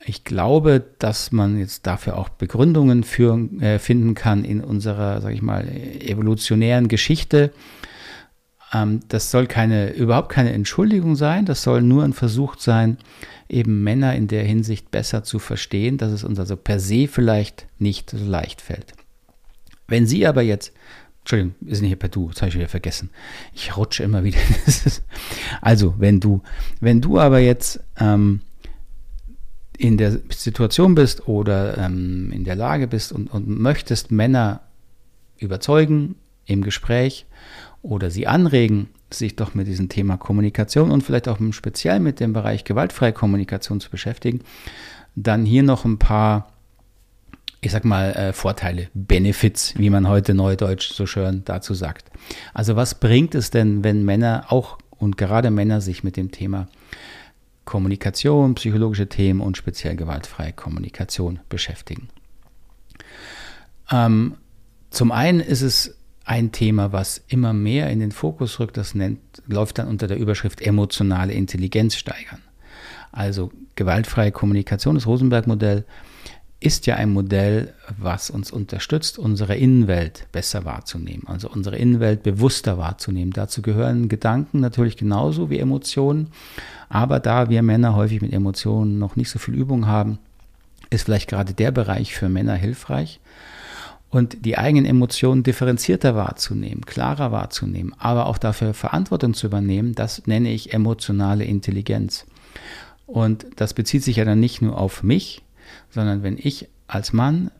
Ich 0.04 0.22
glaube, 0.24 0.84
dass 1.00 1.32
man 1.32 1.58
jetzt 1.58 1.86
dafür 1.86 2.16
auch 2.16 2.28
Begründungen 2.28 3.02
für, 3.02 3.36
äh, 3.60 3.78
finden 3.78 4.14
kann 4.14 4.44
in 4.44 4.60
unserer, 4.60 5.20
sag 5.20 5.34
ich 5.34 5.42
mal, 5.42 5.66
evolutionären 5.68 6.86
Geschichte. 6.86 7.52
Ähm, 8.72 9.00
das 9.08 9.32
soll 9.32 9.46
keine, 9.46 9.92
überhaupt 9.92 10.28
keine 10.28 10.52
Entschuldigung 10.52 11.16
sein, 11.16 11.44
das 11.44 11.62
soll 11.62 11.82
nur 11.82 12.04
ein 12.04 12.12
Versuch 12.12 12.56
sein, 12.58 12.98
eben 13.48 13.82
Männer 13.82 14.14
in 14.14 14.28
der 14.28 14.44
Hinsicht 14.44 14.90
besser 14.90 15.24
zu 15.24 15.40
verstehen, 15.40 15.98
dass 15.98 16.12
es 16.12 16.24
uns 16.24 16.38
also 16.38 16.56
per 16.56 16.78
se 16.78 17.08
vielleicht 17.08 17.66
nicht 17.78 18.10
so 18.10 18.24
leicht 18.24 18.60
fällt. 18.60 18.92
Wenn 19.88 20.06
Sie 20.06 20.26
aber 20.26 20.42
jetzt 20.42 20.72
Entschuldigung, 21.26 21.56
wir 21.58 21.74
sind 21.74 21.86
hier 21.86 21.96
per 21.96 22.08
Du, 22.08 22.28
das 22.28 22.40
habe 22.40 22.50
ich 22.50 22.54
wieder 22.54 22.68
vergessen. 22.68 23.10
Ich 23.52 23.76
rutsche 23.76 24.04
immer 24.04 24.22
wieder. 24.22 24.38
also, 25.60 25.96
wenn 25.98 26.20
du, 26.20 26.40
wenn 26.78 27.00
du 27.00 27.18
aber 27.18 27.40
jetzt 27.40 27.80
ähm, 27.98 28.42
in 29.76 29.96
der 29.96 30.20
Situation 30.30 30.94
bist 30.94 31.26
oder 31.26 31.78
ähm, 31.78 32.30
in 32.30 32.44
der 32.44 32.54
Lage 32.54 32.86
bist 32.86 33.10
und, 33.10 33.26
und 33.26 33.48
möchtest 33.48 34.12
Männer 34.12 34.60
überzeugen 35.38 36.14
im 36.44 36.62
Gespräch 36.62 37.26
oder 37.82 38.12
sie 38.12 38.28
anregen, 38.28 38.90
sich 39.12 39.34
doch 39.34 39.52
mit 39.52 39.66
diesem 39.66 39.88
Thema 39.88 40.18
Kommunikation 40.18 40.92
und 40.92 41.02
vielleicht 41.02 41.26
auch 41.26 41.40
speziell 41.50 41.98
mit 41.98 42.20
dem 42.20 42.34
Bereich 42.34 42.62
gewaltfreie 42.62 43.12
Kommunikation 43.12 43.80
zu 43.80 43.90
beschäftigen, 43.90 44.42
dann 45.16 45.44
hier 45.44 45.64
noch 45.64 45.84
ein 45.84 45.98
paar, 45.98 46.52
ich 47.60 47.72
sag 47.72 47.84
mal, 47.84 48.12
äh, 48.12 48.32
Vorteile, 48.32 48.88
Benefits, 48.94 49.74
wie 49.76 49.90
man 49.90 50.08
heute 50.08 50.34
neudeutsch 50.34 50.92
so 50.92 51.06
schön 51.06 51.42
dazu 51.44 51.74
sagt. 51.74 52.10
Also 52.54 52.76
was 52.76 53.00
bringt 53.00 53.34
es 53.34 53.50
denn, 53.50 53.82
wenn 53.82 54.04
Männer 54.04 54.46
auch 54.48 54.78
und 54.90 55.16
gerade 55.16 55.50
Männer 55.50 55.80
sich 55.80 56.04
mit 56.04 56.16
dem 56.16 56.30
Thema 56.30 56.68
Kommunikation, 57.64 58.54
psychologische 58.54 59.08
Themen 59.08 59.40
und 59.40 59.56
speziell 59.56 59.96
gewaltfreie 59.96 60.52
Kommunikation 60.52 61.40
beschäftigen? 61.48 62.08
Ähm, 63.90 64.36
zum 64.90 65.12
einen 65.12 65.40
ist 65.40 65.62
es 65.62 65.96
ein 66.24 66.50
Thema, 66.52 66.92
was 66.92 67.22
immer 67.28 67.52
mehr 67.52 67.88
in 67.90 68.00
den 68.00 68.10
Fokus 68.12 68.58
rückt, 68.58 68.76
das 68.76 68.94
nennt, 68.94 69.20
läuft 69.46 69.78
dann 69.78 69.88
unter 69.88 70.08
der 70.08 70.18
Überschrift 70.18 70.60
emotionale 70.60 71.32
Intelligenz 71.32 71.94
steigern. 71.94 72.42
Also 73.12 73.52
gewaltfreie 73.76 74.32
Kommunikation, 74.32 74.96
das 74.96 75.06
Rosenberg-Modell, 75.06 75.84
ist 76.58 76.86
ja 76.86 76.96
ein 76.96 77.12
Modell, 77.12 77.74
was 77.98 78.30
uns 78.30 78.50
unterstützt, 78.50 79.18
unsere 79.18 79.56
Innenwelt 79.56 80.26
besser 80.32 80.64
wahrzunehmen, 80.64 81.24
also 81.26 81.50
unsere 81.50 81.76
Innenwelt 81.76 82.22
bewusster 82.22 82.78
wahrzunehmen. 82.78 83.32
Dazu 83.32 83.60
gehören 83.60 84.08
Gedanken 84.08 84.60
natürlich 84.60 84.96
genauso 84.96 85.50
wie 85.50 85.58
Emotionen, 85.58 86.28
aber 86.88 87.20
da 87.20 87.50
wir 87.50 87.62
Männer 87.62 87.94
häufig 87.94 88.22
mit 88.22 88.32
Emotionen 88.32 88.98
noch 88.98 89.16
nicht 89.16 89.28
so 89.28 89.38
viel 89.38 89.54
Übung 89.54 89.86
haben, 89.86 90.18
ist 90.88 91.04
vielleicht 91.04 91.28
gerade 91.28 91.52
der 91.52 91.72
Bereich 91.72 92.14
für 92.14 92.28
Männer 92.28 92.54
hilfreich 92.54 93.20
und 94.08 94.46
die 94.46 94.56
eigenen 94.56 94.86
Emotionen 94.86 95.42
differenzierter 95.42 96.14
wahrzunehmen, 96.14 96.86
klarer 96.86 97.32
wahrzunehmen, 97.32 97.94
aber 97.98 98.26
auch 98.26 98.38
dafür 98.38 98.72
Verantwortung 98.72 99.34
zu 99.34 99.46
übernehmen, 99.46 99.94
das 99.94 100.26
nenne 100.26 100.50
ich 100.52 100.72
emotionale 100.72 101.44
Intelligenz. 101.44 102.24
Und 103.06 103.46
das 103.56 103.74
bezieht 103.74 104.02
sich 104.02 104.16
ja 104.16 104.24
dann 104.24 104.40
nicht 104.40 104.62
nur 104.62 104.78
auf 104.78 105.02
mich, 105.02 105.42
sondern 105.90 106.22
wenn 106.22 106.38
ich 106.38 106.68
als 106.86 107.12
Mann 107.12 107.50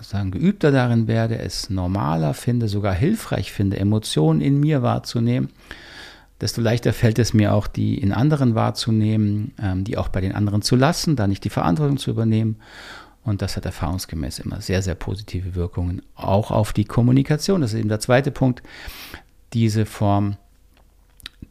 sagen, 0.00 0.30
geübter 0.30 0.70
darin 0.70 1.08
werde, 1.08 1.38
es 1.38 1.70
normaler 1.70 2.34
finde, 2.34 2.68
sogar 2.68 2.94
hilfreich 2.94 3.52
finde, 3.52 3.78
Emotionen 3.78 4.40
in 4.40 4.60
mir 4.60 4.82
wahrzunehmen, 4.82 5.50
desto 6.40 6.60
leichter 6.60 6.92
fällt 6.92 7.18
es 7.18 7.32
mir 7.32 7.54
auch, 7.54 7.66
die 7.66 7.96
in 7.96 8.12
anderen 8.12 8.54
wahrzunehmen, 8.54 9.52
ähm, 9.60 9.84
die 9.84 9.96
auch 9.96 10.08
bei 10.08 10.20
den 10.20 10.34
anderen 10.34 10.62
zu 10.62 10.76
lassen, 10.76 11.16
da 11.16 11.26
nicht 11.26 11.44
die 11.44 11.50
Verantwortung 11.50 11.96
zu 11.96 12.10
übernehmen 12.10 12.56
und 13.26 13.42
das 13.42 13.56
hat 13.56 13.64
erfahrungsgemäß 13.64 14.38
immer 14.38 14.60
sehr, 14.60 14.82
sehr 14.82 14.94
positive 14.94 15.56
Wirkungen, 15.56 16.00
auch 16.14 16.52
auf 16.52 16.72
die 16.72 16.84
Kommunikation. 16.84 17.60
Das 17.60 17.72
ist 17.72 17.80
eben 17.80 17.88
der 17.88 17.98
zweite 17.98 18.30
Punkt. 18.30 18.62
Diese 19.52 19.84
Form 19.84 20.36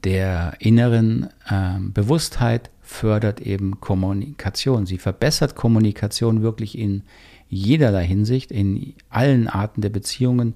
der 0.06 0.54
inneren 0.60 1.30
äh, 1.50 1.78
Bewusstheit 1.80 2.70
fördert 2.86 3.42
eben 3.42 3.82
Kommunikation. 3.82 4.86
Sie 4.86 5.00
verbessert 5.00 5.56
Kommunikation 5.56 6.44
wirklich 6.44 6.78
in 6.78 7.04
jederlei 7.50 8.06
Hinsicht, 8.06 8.52
in 8.52 8.94
allen 9.10 9.48
Arten 9.48 9.82
der 9.82 9.90
Beziehungen, 9.90 10.56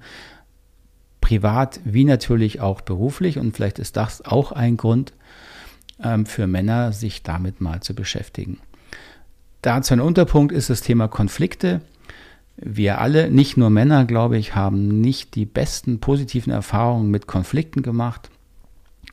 privat 1.22 1.80
wie 1.84 2.06
natürlich 2.06 2.62
auch 2.62 2.82
beruflich. 2.82 3.40
Und 3.40 3.56
vielleicht 3.56 3.80
ist 3.80 3.98
das 3.98 4.24
auch 4.24 4.52
ein 4.52 4.78
Grund 4.78 5.14
ähm, 6.04 6.26
für 6.26 6.48
Männer, 6.48 6.94
sich 6.94 7.24
damit 7.24 7.62
mal 7.62 7.82
zu 7.82 7.96
beschäftigen. 7.96 8.60
Dazu 9.62 9.94
ein 9.94 10.00
Unterpunkt 10.00 10.54
ist 10.54 10.70
das 10.70 10.82
Thema 10.82 11.08
Konflikte. 11.08 11.82
Wir 12.56 13.02
alle, 13.02 13.32
nicht 13.32 13.58
nur 13.58 13.70
Männer, 13.70 14.06
glaube 14.06 14.38
ich, 14.38 14.56
haben 14.56 15.02
nicht 15.02 15.36
die 15.36 15.46
besten 15.46 16.00
positiven 16.00 16.54
Erfahrungen 16.54 17.10
mit 17.10 17.26
Konflikten 17.26 17.82
gemacht, 17.82 18.30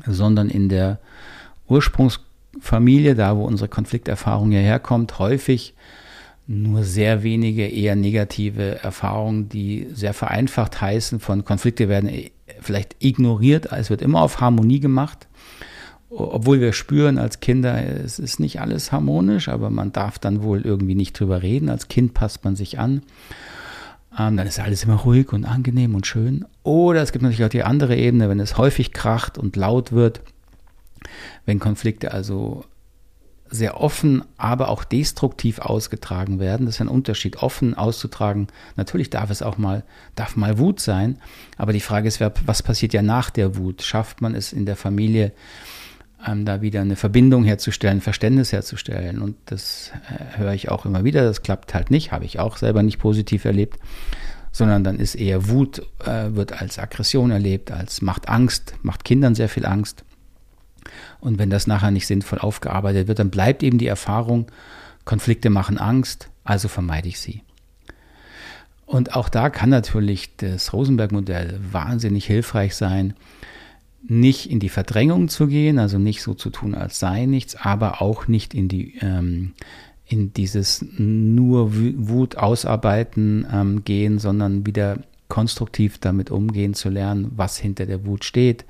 sondern 0.07 0.51
in 0.51 0.69
der 0.69 1.01
Ursprungsfamilie, 2.57 3.15
da 3.15 3.37
wo 3.37 3.45
unsere 3.45 3.69
Konflikterfahrung 3.69 4.51
hierher 4.51 4.81
häufig 5.19 5.75
nur 6.49 6.85
sehr 6.85 7.23
wenige 7.23 7.67
eher 7.67 7.97
negative 7.97 8.79
Erfahrungen, 8.83 9.49
die 9.49 9.89
sehr 9.93 10.15
vereinfacht 10.15 10.81
heißen 10.81 11.19
von 11.19 11.45
Konflikte 11.45 11.89
werden 11.89 12.11
vielleicht 12.61 12.97
ignoriert, 13.01 13.73
es 13.73 13.91
wird 13.91 14.01
immer 14.03 14.23
auf 14.23 14.41
Harmonie 14.41 14.81
gemacht 14.81 15.27
obwohl 16.09 16.61
wir 16.61 16.73
spüren 16.73 17.19
als 17.19 17.41
Kinder, 17.41 17.83
es 17.85 18.19
ist 18.21 18.39
nicht 18.39 18.61
alles 18.61 18.93
harmonisch, 18.93 19.49
aber 19.49 19.71
man 19.71 19.93
darf 19.93 20.19
dann 20.19 20.43
wohl 20.43 20.63
irgendwie 20.63 20.95
nicht 20.95 21.19
drüber 21.19 21.43
reden. 21.43 21.69
Als 21.69 21.89
Kind 21.89 22.15
passt 22.15 22.45
man 22.45 22.55
sich 22.55 22.79
an. 22.79 23.03
Ähm, 24.17 24.37
dann 24.37 24.47
ist 24.47 24.61
alles 24.61 24.85
immer 24.85 24.95
ruhig 24.95 25.33
und 25.33 25.45
angenehm 25.45 25.95
und 25.95 26.07
schön. 26.07 26.45
Oder 26.63 27.03
es 27.03 27.13
gibt 27.13 27.23
natürlich 27.23 27.45
auch 27.45 27.51
die 27.51 27.65
andere 27.65 27.97
Ebene, 27.97 28.29
wenn 28.29 28.41
es 28.41 28.57
häufig 28.57 28.93
kracht 28.93 29.37
und 29.37 29.57
laut 29.57 29.93
wird, 29.93 30.23
wenn 31.45 31.59
Konflikte 31.59 32.13
also 32.13 32.65
sehr 33.49 33.81
offen, 33.81 34.25
aber 34.37 34.69
auch 34.69 34.85
destruktiv 34.85 35.61
ausgetragen 35.61 36.41
werden. 36.41 36.67
Das 36.67 36.77
ist 36.77 36.81
ein 36.81 36.89
Unterschied, 36.89 37.43
offen 37.43 37.75
auszutragen. 37.75 38.49
Natürlich 38.77 39.11
darf 39.11 39.31
es 39.31 39.43
auch 39.43 39.59
mal, 39.59 39.85
darf 40.15 40.37
mal 40.37 40.59
Wut 40.59 40.81
sein, 40.81 41.19
aber 41.57 41.73
die 41.73 41.81
Frage 41.81 42.09
ist, 42.09 42.21
was 42.21 42.63
passiert 42.63 42.93
ja 42.93 43.03
nach 43.03 43.31
der 43.31 43.57
Wut? 43.57 43.83
Schafft 43.83 44.21
man 44.21 44.35
es 44.35 44.53
in 44.53 44.67
der 44.67 44.77
Familie, 44.77 45.33
ähm, 46.27 46.45
da 46.45 46.61
wieder 46.61 46.81
eine 46.81 46.97
Verbindung 46.97 47.45
herzustellen, 47.45 48.01
Verständnis 48.01 48.53
herzustellen. 48.53 49.21
Und 49.21 49.37
das 49.47 49.93
äh, 50.09 50.39
höre 50.39 50.55
ich 50.55 50.71
auch 50.71 50.87
immer 50.87 51.05
wieder. 51.05 51.23
Das 51.23 51.43
klappt 51.43 51.75
halt 51.75 51.91
nicht, 51.91 52.13
habe 52.13 52.25
ich 52.25 52.39
auch 52.39 52.57
selber 52.57 52.83
nicht 52.83 52.99
positiv 52.99 53.45
erlebt, 53.45 53.79
sondern 54.51 54.83
dann 54.83 54.99
ist 54.99 55.15
eher 55.15 55.49
Wut, 55.49 55.83
äh, 56.05 56.35
wird 56.35 56.61
als 56.61 56.79
Aggression 56.79 57.31
erlebt, 57.31 57.71
als 57.71 58.03
macht 58.03 58.29
Angst, 58.29 58.75
macht 58.83 59.05
Kindern 59.05 59.35
sehr 59.35 59.49
viel 59.49 59.67
Angst. 59.67 60.05
Und 61.21 61.39
wenn 61.39 61.51
das 61.51 61.67
nachher 61.67 61.91
nicht 61.91 62.07
sinnvoll 62.07 62.39
aufgearbeitet 62.39 63.09
wird, 63.09 63.19
dann 63.19 63.31
bleibt 63.31 63.63
eben 63.63 63.79
die 63.79 63.87
Erfahrung, 63.87 64.47
Konflikte 65.05 65.51
machen 65.51 65.79
Angst, 65.79 66.29
also 66.45 66.69
vermeide 66.69 67.09
ich 67.09 67.21
sie. 67.21 67.43
Und 68.87 69.17
auch 69.17 69.29
da 69.29 69.51
kann 69.51 69.71
natürlich 69.71 70.37
das 70.37 70.73
Rosenberg-Modell 70.73 71.59
wahnsinnig 71.73 72.27
hilfreich 72.27 72.77
sein, 72.77 73.15
nicht 74.09 74.49
in 74.49 74.61
die 74.61 74.69
Verdrängung 74.69 75.29
zu 75.29 75.49
gehen, 75.49 75.81
also 75.81 75.99
nicht 75.99 76.23
so 76.23 76.35
zu 76.35 76.51
tun, 76.51 76.75
als 76.77 77.01
sei 77.01 77.27
nichts, 77.27 77.57
aber 77.57 78.01
auch 78.01 78.29
nicht 78.29 78.55
in 78.55 78.69
die 78.69 78.97
ähm, 79.01 79.55
in 80.09 80.33
dieses 80.33 80.85
nur 80.97 81.73
Wut 81.75 82.37
ausarbeiten 82.37 83.45
ähm, 83.53 83.85
gehen, 83.85 84.21
sondern 84.21 84.65
wieder 84.65 85.01
konstruktiv 85.29 85.99
damit 85.99 86.31
umgehen 86.31 86.75
zu 86.75 86.89
lernen, 86.89 87.33
was 87.35 87.59
hinter 87.59 87.87
der 87.87 88.07
Wut 88.07 88.25
steht, 88.25 88.65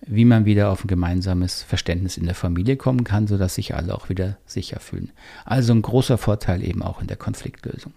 wie 0.00 0.24
man 0.24 0.44
wieder 0.44 0.70
auf 0.70 0.84
ein 0.84 0.88
gemeinsames 0.88 1.62
Verständnis 1.62 2.16
in 2.16 2.26
der 2.26 2.34
Familie 2.34 2.76
kommen 2.76 3.04
kann, 3.04 3.26
sodass 3.26 3.54
sich 3.54 3.74
alle 3.74 3.94
auch 3.94 4.08
wieder 4.08 4.36
sicher 4.46 4.80
fühlen. 4.80 5.10
Also 5.44 5.72
ein 5.72 5.82
großer 5.82 6.18
Vorteil 6.18 6.62
eben 6.62 6.82
auch 6.82 7.00
in 7.00 7.06
der 7.06 7.16
Konfliktlösung. 7.16 7.92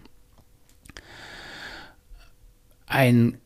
Ein 2.86 3.38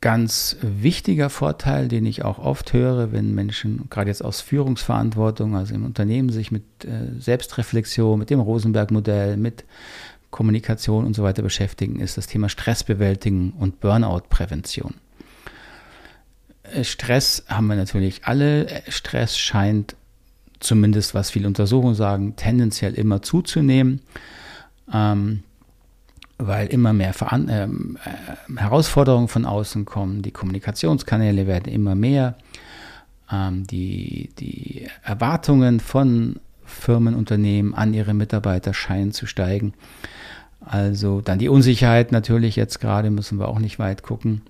ganz 0.00 0.58
wichtiger 0.60 1.30
Vorteil, 1.30 1.88
den 1.88 2.04
ich 2.04 2.24
auch 2.24 2.38
oft 2.38 2.74
höre, 2.74 3.10
wenn 3.10 3.34
Menschen, 3.34 3.88
gerade 3.88 4.10
jetzt 4.10 4.22
aus 4.22 4.42
Führungsverantwortung, 4.42 5.56
also 5.56 5.74
im 5.74 5.86
Unternehmen, 5.86 6.28
sich 6.28 6.52
mit 6.52 6.62
äh, 6.84 7.18
Selbstreflexion, 7.18 8.18
mit 8.18 8.28
dem 8.28 8.38
Rosenberg-Modell, 8.38 9.38
mit 9.38 9.64
Kommunikation 10.30 11.06
und 11.06 11.16
so 11.16 11.22
weiter 11.22 11.42
beschäftigen, 11.42 12.00
ist 12.00 12.18
das 12.18 12.26
Thema 12.26 12.50
Stressbewältigung 12.50 13.54
und 13.58 13.80
Burnout-Prävention. 13.80 14.94
Äh, 16.74 16.84
Stress 16.84 17.44
haben 17.48 17.66
wir 17.66 17.76
natürlich 17.76 18.24
alle. 18.24 18.82
Stress 18.88 19.38
scheint, 19.38 19.96
zumindest 20.60 21.14
was 21.14 21.30
viele 21.30 21.46
Untersuchungen 21.46 21.94
sagen, 21.94 22.36
tendenziell 22.36 22.94
immer 22.94 23.22
zuzunehmen. 23.22 24.00
Ähm, 24.92 25.42
weil 26.38 26.66
immer 26.66 26.92
mehr 26.92 27.12
Veran 27.12 27.48
äh, 27.48 27.68
Herausforderungen 28.56 29.28
von 29.28 29.44
außen 29.44 29.84
kommen, 29.84 30.22
die 30.22 30.32
Kommunikationskanäle 30.32 31.46
werden 31.46 31.72
immer 31.72 31.94
mehr, 31.94 32.36
ähm, 33.30 33.66
die, 33.66 34.30
die 34.38 34.88
Erwartungen 35.02 35.80
von 35.80 36.40
Firmen, 36.64 37.14
Unternehmen 37.14 37.74
an 37.74 37.94
ihre 37.94 38.14
Mitarbeiter 38.14 38.74
scheinen 38.74 39.12
zu 39.12 39.26
steigen. 39.26 39.74
Also 40.60 41.20
dann 41.20 41.38
die 41.38 41.48
Unsicherheit 41.48 42.10
natürlich 42.10 42.56
jetzt 42.56 42.80
gerade, 42.80 43.10
müssen 43.10 43.38
wir 43.38 43.48
auch 43.48 43.58
nicht 43.58 43.78
weit 43.78 44.02
gucken. 44.02 44.42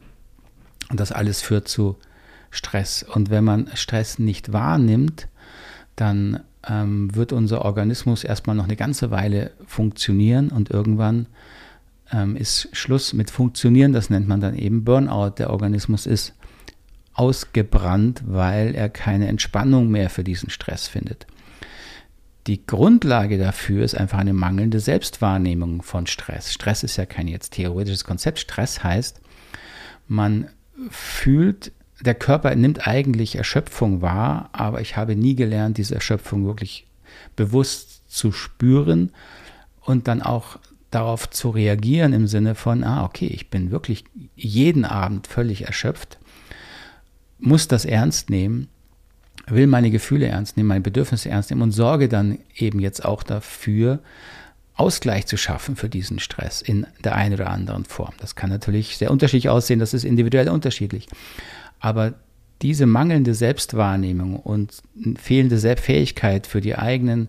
Und 0.90 1.00
das 1.00 1.12
alles 1.12 1.42
führt 1.42 1.68
zu 1.68 1.96
Stress. 2.54 3.02
Und 3.02 3.30
wenn 3.30 3.44
man 3.44 3.68
Stress 3.74 4.18
nicht 4.18 4.52
wahrnimmt, 4.52 5.28
dann 5.96 6.40
ähm, 6.68 7.14
wird 7.14 7.32
unser 7.32 7.64
Organismus 7.64 8.24
erstmal 8.24 8.56
noch 8.56 8.64
eine 8.64 8.76
ganze 8.76 9.10
Weile 9.10 9.52
funktionieren 9.66 10.48
und 10.50 10.70
irgendwann 10.70 11.26
ähm, 12.12 12.36
ist 12.36 12.68
Schluss 12.72 13.12
mit 13.12 13.30
Funktionieren. 13.30 13.92
Das 13.92 14.10
nennt 14.10 14.28
man 14.28 14.40
dann 14.40 14.56
eben 14.56 14.84
Burnout. 14.84 15.34
Der 15.38 15.50
Organismus 15.50 16.06
ist 16.06 16.34
ausgebrannt, 17.14 18.22
weil 18.26 18.74
er 18.74 18.88
keine 18.88 19.28
Entspannung 19.28 19.90
mehr 19.90 20.10
für 20.10 20.24
diesen 20.24 20.50
Stress 20.50 20.88
findet. 20.88 21.26
Die 22.46 22.66
Grundlage 22.66 23.38
dafür 23.38 23.84
ist 23.84 23.96
einfach 23.96 24.18
eine 24.18 24.34
mangelnde 24.34 24.80
Selbstwahrnehmung 24.80 25.82
von 25.82 26.06
Stress. 26.06 26.52
Stress 26.52 26.82
ist 26.82 26.96
ja 26.96 27.06
kein 27.06 27.26
jetzt 27.26 27.54
theoretisches 27.54 28.04
Konzept. 28.04 28.38
Stress 28.38 28.84
heißt, 28.84 29.20
man 30.08 30.48
fühlt 30.90 31.72
der 32.00 32.14
Körper 32.14 32.54
nimmt 32.54 32.86
eigentlich 32.86 33.36
Erschöpfung 33.36 34.02
wahr, 34.02 34.48
aber 34.52 34.80
ich 34.80 34.96
habe 34.96 35.16
nie 35.16 35.34
gelernt, 35.34 35.78
diese 35.78 35.94
Erschöpfung 35.94 36.46
wirklich 36.46 36.86
bewusst 37.36 38.10
zu 38.10 38.32
spüren 38.32 39.12
und 39.80 40.08
dann 40.08 40.22
auch 40.22 40.58
darauf 40.90 41.28
zu 41.30 41.50
reagieren 41.50 42.12
im 42.12 42.26
Sinne 42.26 42.54
von, 42.54 42.84
ah, 42.84 43.04
okay, 43.04 43.26
ich 43.26 43.50
bin 43.50 43.70
wirklich 43.70 44.04
jeden 44.36 44.84
Abend 44.84 45.26
völlig 45.26 45.66
erschöpft, 45.66 46.18
muss 47.38 47.68
das 47.68 47.84
ernst 47.84 48.30
nehmen, 48.30 48.68
will 49.46 49.66
meine 49.66 49.90
Gefühle 49.90 50.26
ernst 50.26 50.56
nehmen, 50.56 50.68
meine 50.68 50.80
Bedürfnisse 50.80 51.28
ernst 51.28 51.50
nehmen 51.50 51.62
und 51.62 51.72
sorge 51.72 52.08
dann 52.08 52.38
eben 52.56 52.80
jetzt 52.80 53.04
auch 53.04 53.22
dafür, 53.22 54.00
Ausgleich 54.76 55.26
zu 55.26 55.36
schaffen 55.36 55.76
für 55.76 55.88
diesen 55.88 56.18
Stress 56.18 56.60
in 56.60 56.84
der 57.04 57.14
einen 57.14 57.34
oder 57.34 57.50
anderen 57.50 57.84
Form. 57.84 58.12
Das 58.18 58.34
kann 58.34 58.50
natürlich 58.50 58.96
sehr 58.96 59.12
unterschiedlich 59.12 59.48
aussehen, 59.48 59.78
das 59.78 59.94
ist 59.94 60.04
individuell 60.04 60.48
unterschiedlich. 60.48 61.06
Aber 61.84 62.14
diese 62.62 62.86
mangelnde 62.86 63.34
Selbstwahrnehmung 63.34 64.36
und 64.36 64.80
fehlende 65.20 65.58
Fähigkeit 65.76 66.46
für 66.46 66.62
die 66.62 66.76
eigenen 66.76 67.28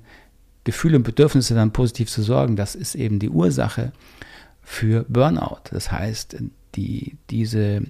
Gefühle 0.63 0.95
und 0.95 1.03
Bedürfnisse 1.03 1.55
dann 1.55 1.73
positiv 1.73 2.09
zu 2.09 2.23
sorgen, 2.23 2.55
das 2.55 2.73
ist 2.73 2.95
eben 2.95 3.19
die 3.19 3.29
Ursache 3.29 3.91
für 4.61 5.03
Burnout. 5.09 5.59
Das 5.71 5.91
heißt, 5.91 6.37
die, 6.75 7.17
diese 7.29 7.81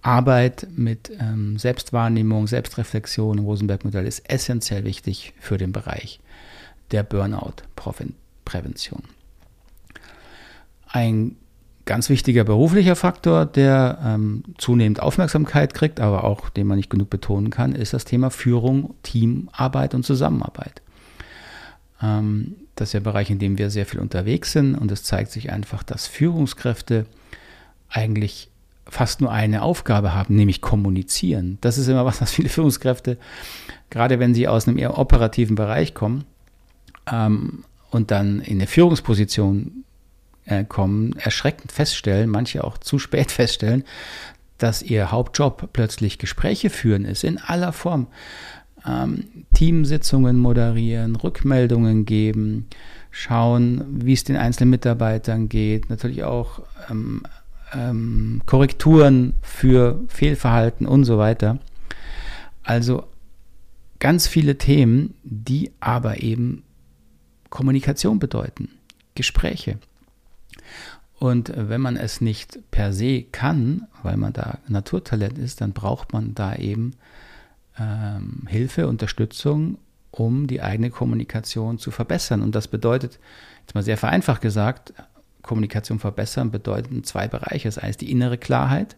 Arbeit 0.00 0.68
mit 0.76 1.10
ähm, 1.18 1.58
Selbstwahrnehmung, 1.58 2.46
Selbstreflexion 2.46 3.38
im 3.38 3.44
Rosenberg-Modell 3.44 4.06
ist 4.06 4.30
essentiell 4.30 4.84
wichtig 4.84 5.34
für 5.40 5.58
den 5.58 5.72
Bereich 5.72 6.20
der 6.92 7.02
Burnout-Prävention. 7.02 9.02
Ein 10.86 11.34
ganz 11.86 12.10
wichtiger 12.10 12.44
beruflicher 12.44 12.96
Faktor, 12.96 13.46
der 13.46 13.98
ähm, 14.04 14.42
zunehmend 14.58 15.00
Aufmerksamkeit 15.00 15.72
kriegt, 15.72 16.00
aber 16.00 16.24
auch 16.24 16.50
den 16.50 16.66
man 16.66 16.76
nicht 16.76 16.90
genug 16.90 17.08
betonen 17.08 17.50
kann, 17.50 17.74
ist 17.74 17.94
das 17.94 18.04
Thema 18.04 18.30
Führung, 18.30 18.94
Teamarbeit 19.02 19.94
und 19.94 20.04
Zusammenarbeit. 20.04 20.82
Ähm, 22.02 22.56
das 22.74 22.88
ist 22.88 22.94
der 22.94 23.00
Bereich, 23.00 23.30
in 23.30 23.38
dem 23.38 23.56
wir 23.56 23.70
sehr 23.70 23.86
viel 23.86 24.00
unterwegs 24.00 24.52
sind 24.52 24.74
und 24.74 24.90
es 24.90 25.04
zeigt 25.04 25.30
sich 25.30 25.50
einfach, 25.50 25.84
dass 25.84 26.08
Führungskräfte 26.08 27.06
eigentlich 27.88 28.50
fast 28.88 29.20
nur 29.20 29.30
eine 29.30 29.62
Aufgabe 29.62 30.12
haben, 30.12 30.34
nämlich 30.36 30.60
kommunizieren. 30.60 31.58
Das 31.60 31.78
ist 31.78 31.88
immer 31.88 32.04
was, 32.04 32.20
was 32.20 32.32
viele 32.32 32.48
Führungskräfte, 32.48 33.16
gerade 33.90 34.18
wenn 34.18 34.34
sie 34.34 34.48
aus 34.48 34.66
einem 34.66 34.78
eher 34.78 34.98
operativen 34.98 35.54
Bereich 35.54 35.94
kommen 35.94 36.24
ähm, 37.10 37.64
und 37.90 38.10
dann 38.10 38.40
in 38.40 38.58
eine 38.58 38.66
Führungsposition 38.66 39.84
kommen, 40.68 41.14
erschreckend 41.18 41.72
feststellen, 41.72 42.30
manche 42.30 42.64
auch 42.64 42.78
zu 42.78 42.98
spät 42.98 43.32
feststellen, 43.32 43.84
dass 44.58 44.82
ihr 44.82 45.10
Hauptjob 45.10 45.70
plötzlich 45.72 46.18
Gespräche 46.18 46.70
führen 46.70 47.04
ist, 47.04 47.24
in 47.24 47.38
aller 47.38 47.72
Form 47.72 48.06
ähm, 48.86 49.24
Teamsitzungen 49.54 50.38
moderieren, 50.38 51.16
Rückmeldungen 51.16 52.04
geben, 52.04 52.66
schauen, 53.10 53.84
wie 53.88 54.12
es 54.12 54.24
den 54.24 54.36
einzelnen 54.36 54.70
Mitarbeitern 54.70 55.48
geht, 55.48 55.90
natürlich 55.90 56.24
auch 56.24 56.60
ähm, 56.90 57.22
ähm, 57.72 58.42
Korrekturen 58.46 59.34
für 59.42 60.00
Fehlverhalten 60.08 60.86
und 60.86 61.04
so 61.04 61.18
weiter. 61.18 61.58
Also 62.62 63.04
ganz 63.98 64.26
viele 64.26 64.58
Themen, 64.58 65.14
die 65.22 65.72
aber 65.80 66.22
eben 66.22 66.62
Kommunikation 67.50 68.18
bedeuten, 68.18 68.68
Gespräche. 69.14 69.78
Und 71.26 71.52
wenn 71.56 71.80
man 71.80 71.96
es 71.96 72.20
nicht 72.20 72.60
per 72.70 72.92
se 72.92 73.22
kann, 73.22 73.88
weil 74.04 74.16
man 74.16 74.32
da 74.32 74.58
Naturtalent 74.68 75.38
ist, 75.38 75.60
dann 75.60 75.72
braucht 75.72 76.12
man 76.12 76.36
da 76.36 76.54
eben 76.54 76.92
ähm, 77.80 78.44
Hilfe, 78.46 78.86
Unterstützung, 78.86 79.78
um 80.12 80.46
die 80.46 80.62
eigene 80.62 80.90
Kommunikation 80.90 81.78
zu 81.78 81.90
verbessern. 81.90 82.42
Und 82.42 82.54
das 82.54 82.68
bedeutet, 82.68 83.18
jetzt 83.62 83.74
mal 83.74 83.82
sehr 83.82 83.96
vereinfacht 83.96 84.40
gesagt, 84.40 84.94
Kommunikation 85.42 85.98
verbessern 85.98 86.52
bedeutet 86.52 87.04
zwei 87.06 87.26
Bereiche. 87.26 87.66
Das 87.66 87.78
eine 87.78 87.90
ist 87.90 88.02
die 88.02 88.12
innere 88.12 88.38
Klarheit. 88.38 88.94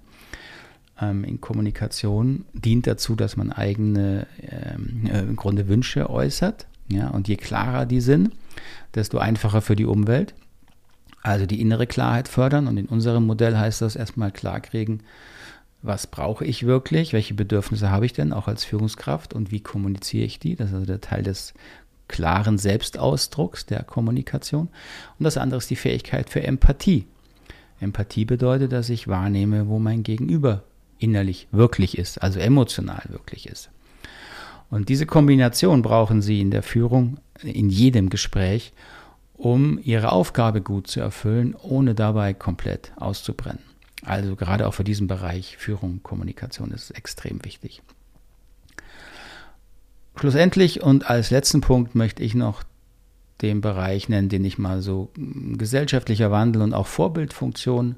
Ähm, 1.01 1.25
in 1.25 1.41
Kommunikation 1.41 2.45
dient 2.53 2.87
dazu, 2.87 3.17
dass 3.17 3.39
man 3.39 3.53
eigene 3.53 4.27
ähm, 4.43 5.07
äh, 5.11 5.21
im 5.21 5.37
Grunde 5.37 5.67
Wünsche 5.69 6.11
äußert. 6.11 6.67
Ja, 6.91 7.09
und 7.09 7.27
je 7.27 7.37
klarer 7.37 7.87
die 7.87 8.03
sind, 8.03 8.33
desto 8.95 9.17
einfacher 9.17 9.63
für 9.63 9.77
die 9.77 9.87
Umwelt. 9.87 10.35
Also 11.23 11.47
die 11.47 11.61
innere 11.61 11.87
Klarheit 11.87 12.29
fördern. 12.29 12.67
Und 12.67 12.77
in 12.77 12.87
unserem 12.87 13.27
Modell 13.27 13.57
heißt 13.57 13.83
das 13.83 13.97
erstmal 13.97 14.31
klarkriegen, 14.31 15.03
was 15.83 16.07
brauche 16.07 16.45
ich 16.45 16.67
wirklich, 16.67 17.13
welche 17.13 17.35
Bedürfnisse 17.35 17.91
habe 17.91 18.07
ich 18.07 18.13
denn 18.13 18.33
auch 18.33 18.49
als 18.49 18.65
Führungskraft 18.65 19.33
und 19.33 19.53
wie 19.53 19.61
kommuniziere 19.61 20.25
ich 20.25 20.39
die. 20.39 20.57
Das 20.57 20.71
ist 20.71 20.75
also 20.75 20.87
der 20.87 21.01
Teil 21.01 21.23
des 21.23 21.55
klaren 22.09 22.59
Selbstausdrucks 22.59 23.67
der 23.67 23.85
Kommunikation. 23.85 24.69
Und 25.19 25.25
das 25.25 25.37
andere 25.37 25.59
ist 25.59 25.71
die 25.71 25.77
Fähigkeit 25.77 26.31
für 26.31 26.43
Empathie. 26.43 27.07
Empathie 27.81 28.25
bedeutet, 28.25 28.73
dass 28.73 28.89
ich 28.89 29.07
wahrnehme, 29.07 29.69
wo 29.69 29.79
mein 29.79 30.03
Gegenüber 30.03 30.65
innerlich 30.99 31.47
wirklich 31.53 31.97
ist, 31.97 32.21
also 32.23 32.41
emotional 32.41 33.05
wirklich 33.09 33.49
ist. 33.49 33.71
Und 34.71 34.89
diese 34.89 35.07
Kombination 35.07 35.83
brauchen 35.83 36.21
Sie 36.21 36.41
in 36.41 36.51
der 36.51 36.63
Führung, 36.63 37.19
in 37.43 37.71
jedem 37.71 38.11
Gespräch, 38.11 38.73
um 39.39 39.79
Ihre 39.83 40.13
Aufgabe 40.13 40.61
gut 40.61 40.89
zu 40.89 41.01
erfüllen, 41.01 41.55
ohne 41.55 41.95
dabei 41.95 42.35
komplett 42.35 42.93
auszubrennen. 42.97 43.63
Also 44.05 44.37
gerade 44.37 44.67
auch 44.67 44.75
für 44.75 44.85
diesen 44.85 45.07
Bereich 45.07 45.57
Führung, 45.57 46.03
Kommunikation 46.03 46.73
ist 46.73 46.91
extrem 46.91 47.45
wichtig. 47.45 47.81
Schlussendlich 50.17 50.83
und 50.83 51.09
als 51.09 51.31
letzten 51.31 51.61
Punkt 51.61 51.95
möchte 51.95 52.23
ich 52.23 52.35
noch 52.35 52.65
den 53.41 53.61
Bereich 53.61 54.09
nennen, 54.09 54.29
den 54.29 54.45
ich 54.45 54.59
mal 54.59 54.83
so 54.83 55.11
hm, 55.15 55.57
gesellschaftlicher 55.57 56.33
Wandel 56.33 56.63
und 56.63 56.75
auch 56.75 56.89
Vorbildfunktion 56.89 57.95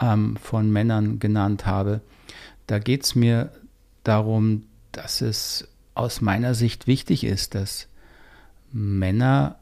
ähm, 0.00 0.36
von 0.36 0.70
Männern 0.72 1.20
genannt 1.20 1.66
habe. 1.66 2.00
Da 2.66 2.80
geht 2.80 3.04
es 3.04 3.14
mir 3.14 3.52
darum, 4.02 4.64
dass 4.90 5.20
es 5.20 5.68
aus 5.94 6.20
meiner 6.20 6.54
Sicht 6.54 6.88
wichtig 6.88 7.22
ist, 7.22 7.54
dass 7.54 7.86
Männer 8.72 9.56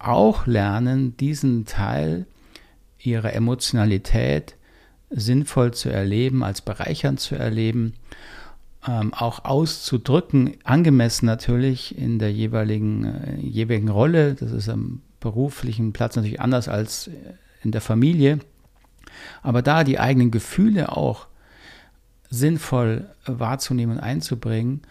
auch 0.00 0.46
lernen, 0.46 1.16
diesen 1.16 1.66
Teil 1.66 2.26
ihre 2.98 3.32
Emotionalität 3.32 4.56
sinnvoll 5.10 5.72
zu 5.72 5.90
erleben, 5.90 6.42
als 6.42 6.60
bereichernd 6.60 7.20
zu 7.20 7.34
erleben, 7.34 7.94
ähm, 8.86 9.12
auch 9.12 9.44
auszudrücken, 9.44 10.56
angemessen 10.64 11.26
natürlich 11.26 11.98
in 11.98 12.18
der 12.18 12.32
jeweiligen, 12.32 13.04
äh, 13.04 13.36
jeweiligen 13.36 13.88
Rolle. 13.88 14.34
Das 14.34 14.52
ist 14.52 14.68
am 14.68 15.02
beruflichen 15.20 15.92
Platz 15.92 16.16
natürlich 16.16 16.40
anders 16.40 16.68
als 16.68 17.10
in 17.62 17.72
der 17.72 17.80
Familie. 17.80 18.38
Aber 19.42 19.60
da 19.60 19.84
die 19.84 19.98
eigenen 19.98 20.30
Gefühle 20.30 20.96
auch 20.96 21.26
sinnvoll 22.30 23.10
wahrzunehmen 23.26 23.96
und 23.96 24.02
einzubringen, 24.02 24.82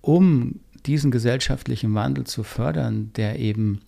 um 0.00 0.60
diesen 0.86 1.10
gesellschaftlichen 1.10 1.94
Wandel 1.94 2.24
zu 2.24 2.44
fördern, 2.44 3.12
der 3.14 3.38
eben 3.38 3.80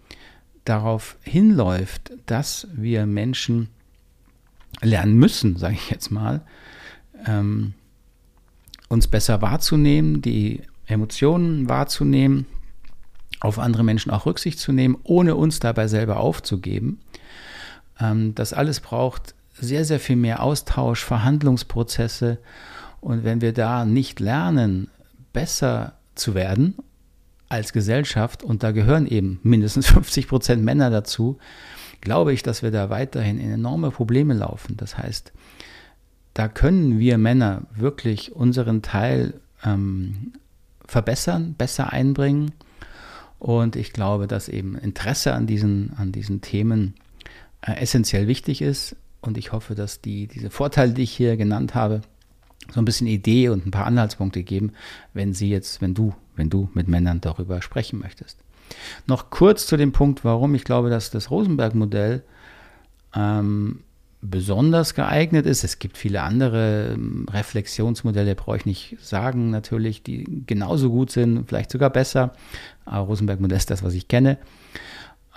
darauf 0.64 1.16
hinläuft, 1.22 2.12
dass 2.26 2.68
wir 2.72 3.06
Menschen 3.06 3.68
lernen 4.80 5.16
müssen, 5.16 5.56
sage 5.56 5.74
ich 5.74 5.90
jetzt 5.90 6.10
mal, 6.10 6.42
ähm, 7.26 7.74
uns 8.88 9.08
besser 9.08 9.42
wahrzunehmen, 9.42 10.22
die 10.22 10.62
Emotionen 10.86 11.68
wahrzunehmen, 11.68 12.46
auf 13.40 13.58
andere 13.58 13.84
Menschen 13.84 14.10
auch 14.10 14.26
Rücksicht 14.26 14.58
zu 14.58 14.72
nehmen, 14.72 14.96
ohne 15.02 15.36
uns 15.36 15.58
dabei 15.58 15.86
selber 15.88 16.18
aufzugeben. 16.18 17.00
Ähm, 18.00 18.34
das 18.34 18.52
alles 18.52 18.80
braucht 18.80 19.34
sehr, 19.54 19.84
sehr 19.84 20.00
viel 20.00 20.16
mehr 20.16 20.42
Austausch, 20.42 21.04
Verhandlungsprozesse. 21.04 22.38
Und 23.00 23.24
wenn 23.24 23.40
wir 23.40 23.52
da 23.52 23.84
nicht 23.84 24.18
lernen, 24.18 24.88
besser 25.32 25.94
zu 26.14 26.34
werden 26.34 26.74
als 27.48 27.72
Gesellschaft, 27.72 28.42
und 28.42 28.62
da 28.62 28.72
gehören 28.72 29.06
eben 29.06 29.40
mindestens 29.42 29.86
50 29.88 30.28
Prozent 30.28 30.64
Männer 30.64 30.90
dazu, 30.90 31.38
glaube 32.00 32.32
ich, 32.32 32.42
dass 32.42 32.62
wir 32.62 32.70
da 32.70 32.90
weiterhin 32.90 33.38
in 33.38 33.50
enorme 33.50 33.90
Probleme 33.90 34.34
laufen. 34.34 34.76
Das 34.76 34.98
heißt, 34.98 35.32
da 36.34 36.48
können 36.48 36.98
wir 36.98 37.16
Männer 37.16 37.62
wirklich 37.74 38.32
unseren 38.32 38.82
Teil 38.82 39.34
ähm, 39.64 40.32
verbessern, 40.86 41.54
besser 41.56 41.92
einbringen. 41.92 42.52
Und 43.38 43.76
ich 43.76 43.92
glaube, 43.92 44.26
dass 44.26 44.48
eben 44.48 44.76
Interesse 44.76 45.34
an 45.34 45.46
diesen, 45.46 45.92
an 45.96 46.12
diesen 46.12 46.40
Themen 46.40 46.94
äh, 47.62 47.74
essentiell 47.76 48.26
wichtig 48.26 48.62
ist. 48.62 48.96
Und 49.20 49.38
ich 49.38 49.52
hoffe, 49.52 49.74
dass 49.74 50.00
die, 50.00 50.26
diese 50.26 50.50
Vorteile, 50.50 50.92
die 50.92 51.02
ich 51.02 51.12
hier 51.12 51.36
genannt 51.36 51.74
habe, 51.74 52.02
so 52.72 52.80
ein 52.80 52.84
bisschen 52.84 53.06
Idee 53.06 53.48
und 53.48 53.66
ein 53.66 53.70
paar 53.70 53.86
Anhaltspunkte 53.86 54.42
geben, 54.42 54.72
wenn 55.12 55.32
sie 55.32 55.50
jetzt, 55.50 55.80
wenn 55.80 55.94
du, 55.94 56.14
wenn 56.36 56.50
du 56.50 56.68
mit 56.74 56.88
Männern 56.88 57.20
darüber 57.20 57.62
sprechen 57.62 57.98
möchtest. 57.98 58.38
Noch 59.06 59.30
kurz 59.30 59.66
zu 59.66 59.76
dem 59.76 59.92
Punkt, 59.92 60.24
warum 60.24 60.54
ich 60.54 60.64
glaube, 60.64 60.90
dass 60.90 61.10
das 61.10 61.30
Rosenberg-Modell 61.30 62.22
ähm, 63.14 63.80
besonders 64.24 64.94
geeignet 64.94 65.44
ist. 65.44 65.64
Es 65.64 65.78
gibt 65.78 65.98
viele 65.98 66.22
andere 66.22 66.92
ähm, 66.94 67.26
Reflexionsmodelle, 67.30 68.34
brauche 68.34 68.56
ich 68.56 68.66
nicht 68.66 68.96
sagen, 69.00 69.50
natürlich, 69.50 70.02
die 70.02 70.42
genauso 70.46 70.90
gut 70.90 71.10
sind, 71.10 71.46
vielleicht 71.46 71.70
sogar 71.70 71.90
besser. 71.90 72.32
Aber 72.86 73.06
Rosenberg-Modell 73.06 73.58
ist 73.58 73.70
das, 73.70 73.82
was 73.82 73.94
ich 73.94 74.08
kenne. 74.08 74.38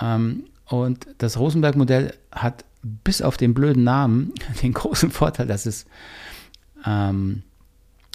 Ähm, 0.02 0.46
und 0.66 1.08
das 1.18 1.38
Rosenberg-Modell 1.38 2.14
hat 2.32 2.64
bis 2.82 3.22
auf 3.22 3.38
den 3.38 3.54
blöden 3.54 3.84
Namen 3.84 4.34
den 4.62 4.74
großen 4.74 5.12
Vorteil, 5.12 5.48
dass 5.48 5.66
es 5.66 5.86
ähm, 6.88 7.44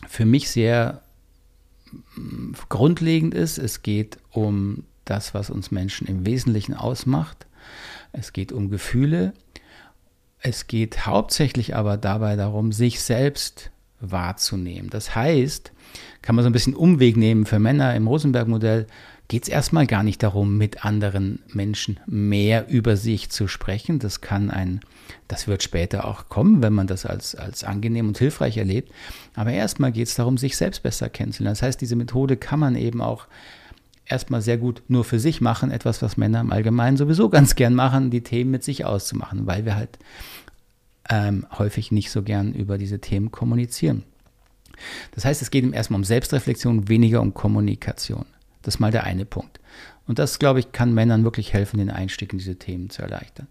für 0.09 0.25
mich 0.25 0.51
sehr 0.51 1.03
mm, 2.17 2.53
grundlegend 2.69 3.35
ist. 3.35 3.59
Es 3.59 3.83
geht 3.83 4.19
um 4.31 4.85
das, 5.05 5.35
was 5.35 5.51
uns 5.51 5.71
Menschen 5.71 6.07
im 6.07 6.25
Wesentlichen 6.25 6.75
ausmacht. 6.75 7.47
Es 8.13 8.33
geht 8.33 8.53
um 8.53 8.71
Gefühle. 8.71 9.35
Es 10.41 10.67
geht 10.67 11.07
hauptsächlich 11.07 11.77
aber 11.77 11.97
dabei 11.97 12.37
darum, 12.37 12.73
sich 12.73 13.01
selbst 13.01 13.71
wahrzunehmen. 14.03 14.91
Das 14.91 15.15
heißt, 15.15 15.73
kann 16.21 16.35
man 16.35 16.43
so 16.43 16.51
ein 16.51 16.53
bisschen 16.53 16.75
Umweg 16.75 17.17
nehmen 17.17 17.47
für 17.47 17.59
Männer 17.59 17.95
im 17.95 18.07
Rosenberg-Modell, 18.07 18.87
geht 19.29 19.45
es 19.45 19.49
erstmal 19.49 19.87
gar 19.87 20.03
nicht 20.03 20.23
darum, 20.23 20.59
mit 20.59 20.85
anderen 20.85 21.39
Menschen 21.49 21.99
mehr 22.07 22.69
über 22.69 22.99
sich 22.99 23.31
zu 23.31 23.49
sprechen. 23.49 23.99
Das 23.99 24.21
kann 24.21 24.51
ein, 24.51 24.81
das 25.27 25.49
wird 25.49 25.63
später 25.63 26.07
auch 26.07 26.29
kommen, 26.29 26.63
wenn 26.63 26.75
man 26.75 26.87
das 26.87 27.07
als, 27.07 27.35
als 27.35 27.65
angenehm 27.65 28.09
und 28.09 28.19
hilfreich 28.19 28.59
erlebt. 28.59 28.93
Aber 29.35 29.53
erstmal 29.53 29.91
geht 29.91 30.09
es 30.09 30.17
darum, 30.17 30.37
sich 30.37 30.57
selbst 30.57 30.83
besser 30.83 31.09
kennenzulernen. 31.09 31.55
Das 31.55 31.63
heißt, 31.63 31.81
diese 31.81 31.97
Methode 31.97 32.37
kann 32.37 32.61
man 32.61 32.77
eben 32.77 33.01
auch 33.01 33.27
erstmal 34.05 34.43
sehr 34.43 34.59
gut 34.59 34.83
nur 34.89 35.05
für 35.05 35.19
sich 35.19 35.41
machen, 35.41 35.71
etwas, 35.71 36.03
was 36.03 36.19
Männer 36.19 36.41
im 36.41 36.53
Allgemeinen 36.53 36.99
sowieso 36.99 37.31
ganz 37.31 37.55
gern 37.55 37.75
machen, 37.75 38.11
die 38.11 38.23
Themen 38.23 38.51
mit 38.51 38.65
sich 38.65 38.85
auszumachen, 38.85 39.47
weil 39.47 39.65
wir 39.65 39.77
halt 39.77 39.99
ähm, 41.09 41.47
häufig 41.59 41.93
nicht 41.93 42.11
so 42.11 42.23
gern 42.23 42.55
über 42.55 42.79
diese 42.79 43.01
Themen 43.01 43.31
kommunizieren. 43.31 44.05
Das 45.13 45.25
heißt, 45.25 45.43
es 45.43 45.51
geht 45.51 45.65
ihm 45.65 45.75
erstmal 45.75 45.99
um 45.99 46.05
Selbstreflexion, 46.05 46.89
weniger 46.89 47.21
um 47.21 47.35
Kommunikation. 47.35 48.27
Das 48.63 48.77
ist 48.77 48.81
mal 48.81 48.91
der 48.91 49.05
eine 49.05 49.25
Punkt. 49.25 49.61
Und 50.07 50.19
das, 50.19 50.39
glaube 50.39 50.61
ich, 50.61 50.73
kann 50.73 50.95
Männern 50.95 51.25
wirklich 51.25 51.53
helfen, 51.53 51.79
den 51.79 51.91
Einstieg 51.91 52.33
in 52.33 52.39
diese 52.39 52.57
Themen 52.57 52.91
zu 52.91 53.03
erleichtern. 53.03 53.49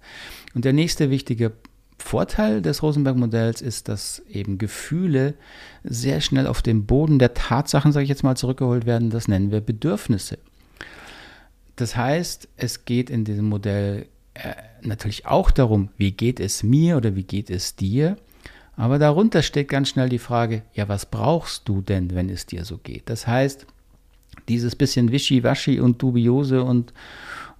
Und 0.53 0.65
der 0.65 0.73
nächste 0.73 1.09
wichtige 1.09 1.53
Vorteil 1.97 2.61
des 2.61 2.83
Rosenberg-Modells 2.83 3.61
ist, 3.61 3.87
dass 3.87 4.19
eben 4.27 4.57
Gefühle 4.57 5.35
sehr 5.83 6.19
schnell 6.19 6.47
auf 6.47 6.61
den 6.61 6.85
Boden 6.85 7.19
der 7.19 7.33
Tatsachen, 7.33 7.91
sage 7.91 8.03
ich 8.03 8.09
jetzt 8.09 8.23
mal, 8.23 8.35
zurückgeholt 8.35 8.85
werden. 8.85 9.09
Das 9.11 9.27
nennen 9.27 9.51
wir 9.51 9.61
Bedürfnisse. 9.61 10.37
Das 11.75 11.95
heißt, 11.95 12.49
es 12.57 12.85
geht 12.85 13.09
in 13.09 13.23
diesem 13.23 13.47
Modell 13.47 14.07
äh, 14.33 14.53
natürlich 14.81 15.25
auch 15.25 15.51
darum, 15.51 15.89
wie 15.97 16.11
geht 16.11 16.39
es 16.39 16.63
mir 16.63 16.97
oder 16.97 17.15
wie 17.15 17.23
geht 17.23 17.49
es 17.49 17.75
dir. 17.75 18.17
Aber 18.77 18.97
darunter 18.97 19.43
steht 19.43 19.67
ganz 19.67 19.89
schnell 19.89 20.09
die 20.09 20.19
Frage, 20.19 20.63
ja, 20.73 20.87
was 20.87 21.05
brauchst 21.05 21.67
du 21.67 21.81
denn, 21.81 22.15
wenn 22.15 22.29
es 22.29 22.45
dir 22.45 22.65
so 22.65 22.77
geht? 22.77 23.09
Das 23.09 23.27
heißt, 23.27 23.67
dieses 24.47 24.75
bisschen 24.75 25.11
Wischiwaschi 25.11 25.79
und 25.79 26.01
dubiose 26.01 26.63
und 26.63 26.93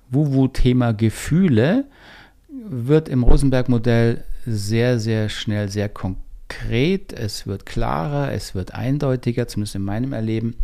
Wuwu-Thema 0.09 0.93
Gefühle 0.93 1.85
wird 2.49 3.09
im 3.09 3.23
Rosenberg-Modell 3.23 4.23
sehr, 4.45 4.99
sehr 4.99 5.29
schnell 5.29 5.69
sehr 5.69 5.89
konkret. 5.89 7.13
Es 7.13 7.47
wird 7.47 7.65
klarer, 7.65 8.31
es 8.31 8.55
wird 8.55 8.73
eindeutiger, 8.73 9.47
zumindest 9.47 9.75
in 9.75 9.83
meinem 9.83 10.13
Erleben. 10.13 10.55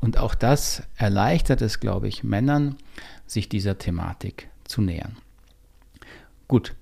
Und 0.00 0.18
auch 0.18 0.34
das 0.34 0.82
erleichtert 0.96 1.62
es, 1.62 1.80
glaube 1.80 2.08
ich, 2.08 2.24
Männern, 2.24 2.76
sich 3.26 3.48
dieser 3.48 3.78
Thematik 3.78 4.48
zu 4.64 4.82
nähern. 4.82 5.16
Gut, 6.52 6.74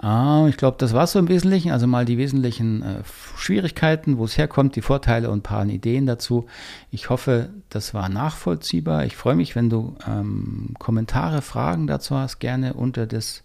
Ah, 0.00 0.46
ich 0.48 0.56
glaube, 0.56 0.76
das 0.78 0.92
war 0.92 1.02
es 1.02 1.12
so 1.12 1.18
im 1.18 1.26
Wesentlichen. 1.26 1.72
Also 1.72 1.88
mal 1.88 2.04
die 2.04 2.18
wesentlichen 2.18 2.82
äh, 2.82 3.02
Schwierigkeiten, 3.36 4.16
wo 4.16 4.26
es 4.26 4.38
herkommt, 4.38 4.76
die 4.76 4.80
Vorteile 4.80 5.28
und 5.28 5.38
ein 5.38 5.42
paar 5.42 5.66
Ideen 5.66 6.06
dazu. 6.06 6.46
Ich 6.92 7.10
hoffe, 7.10 7.50
das 7.68 7.94
war 7.94 8.08
nachvollziehbar. 8.08 9.04
Ich 9.06 9.16
freue 9.16 9.34
mich, 9.34 9.56
wenn 9.56 9.70
du 9.70 9.96
ähm, 10.06 10.74
Kommentare, 10.78 11.42
Fragen 11.42 11.88
dazu 11.88 12.14
hast, 12.14 12.38
gerne 12.38 12.74
unter, 12.74 13.08
das, 13.08 13.42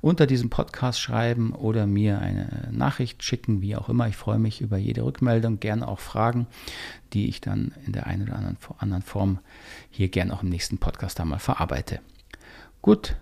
unter 0.00 0.26
diesem 0.26 0.50
Podcast 0.50 1.00
schreiben 1.00 1.52
oder 1.52 1.86
mir 1.86 2.18
eine 2.18 2.68
Nachricht 2.72 3.22
schicken, 3.22 3.62
wie 3.62 3.76
auch 3.76 3.88
immer. 3.88 4.08
Ich 4.08 4.16
freue 4.16 4.40
mich 4.40 4.60
über 4.60 4.78
jede 4.78 5.04
Rückmeldung, 5.04 5.60
gerne 5.60 5.86
auch 5.86 6.00
Fragen, 6.00 6.48
die 7.12 7.28
ich 7.28 7.40
dann 7.40 7.74
in 7.86 7.92
der 7.92 8.08
einen 8.08 8.24
oder 8.24 8.34
anderen, 8.34 8.56
anderen 8.78 9.02
Form 9.04 9.38
hier 9.88 10.08
gerne 10.08 10.34
auch 10.34 10.42
im 10.42 10.48
nächsten 10.48 10.78
Podcast 10.78 11.20
einmal 11.20 11.38
verarbeite. 11.38 12.00
Gut, 12.80 13.14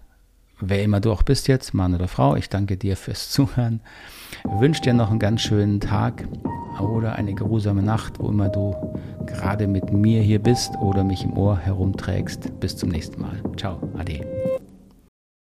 wer 0.61 0.83
immer 0.83 1.01
du 1.01 1.13
auch 1.13 1.23
bist 1.23 1.49
jetzt, 1.49 1.75
Mann 1.75 1.95
oder 1.95 2.09
Frau, 2.09 2.37
ich 2.37 2.49
danke 2.49 2.77
dir 2.77 2.97
fürs 2.97 3.31
Zuhören. 3.31 3.81
Wünsche 4.45 4.83
dir 4.83 4.95
noch 4.95 5.11
einen 5.11 5.19
ganz 5.19 5.41
schönen 5.41 5.81
Tag 5.81 6.27
oder 6.81 7.17
eine 7.17 7.35
geruhsame 7.35 7.83
Nacht, 7.83 8.19
wo 8.19 8.29
immer 8.29 8.49
du 8.49 8.75
gerade 9.27 9.67
mit 9.67 9.93
mir 9.93 10.23
hier 10.23 10.39
bist 10.39 10.75
oder 10.81 11.05
mich 11.05 11.25
im 11.25 11.37
Ohr 11.37 11.59
herumträgst. 11.59 12.61
Bis 12.61 12.77
zum 12.77 12.89
nächsten 12.89 13.21
Mal. 13.21 13.43
Ciao, 13.57 13.79
ade. 13.99 14.25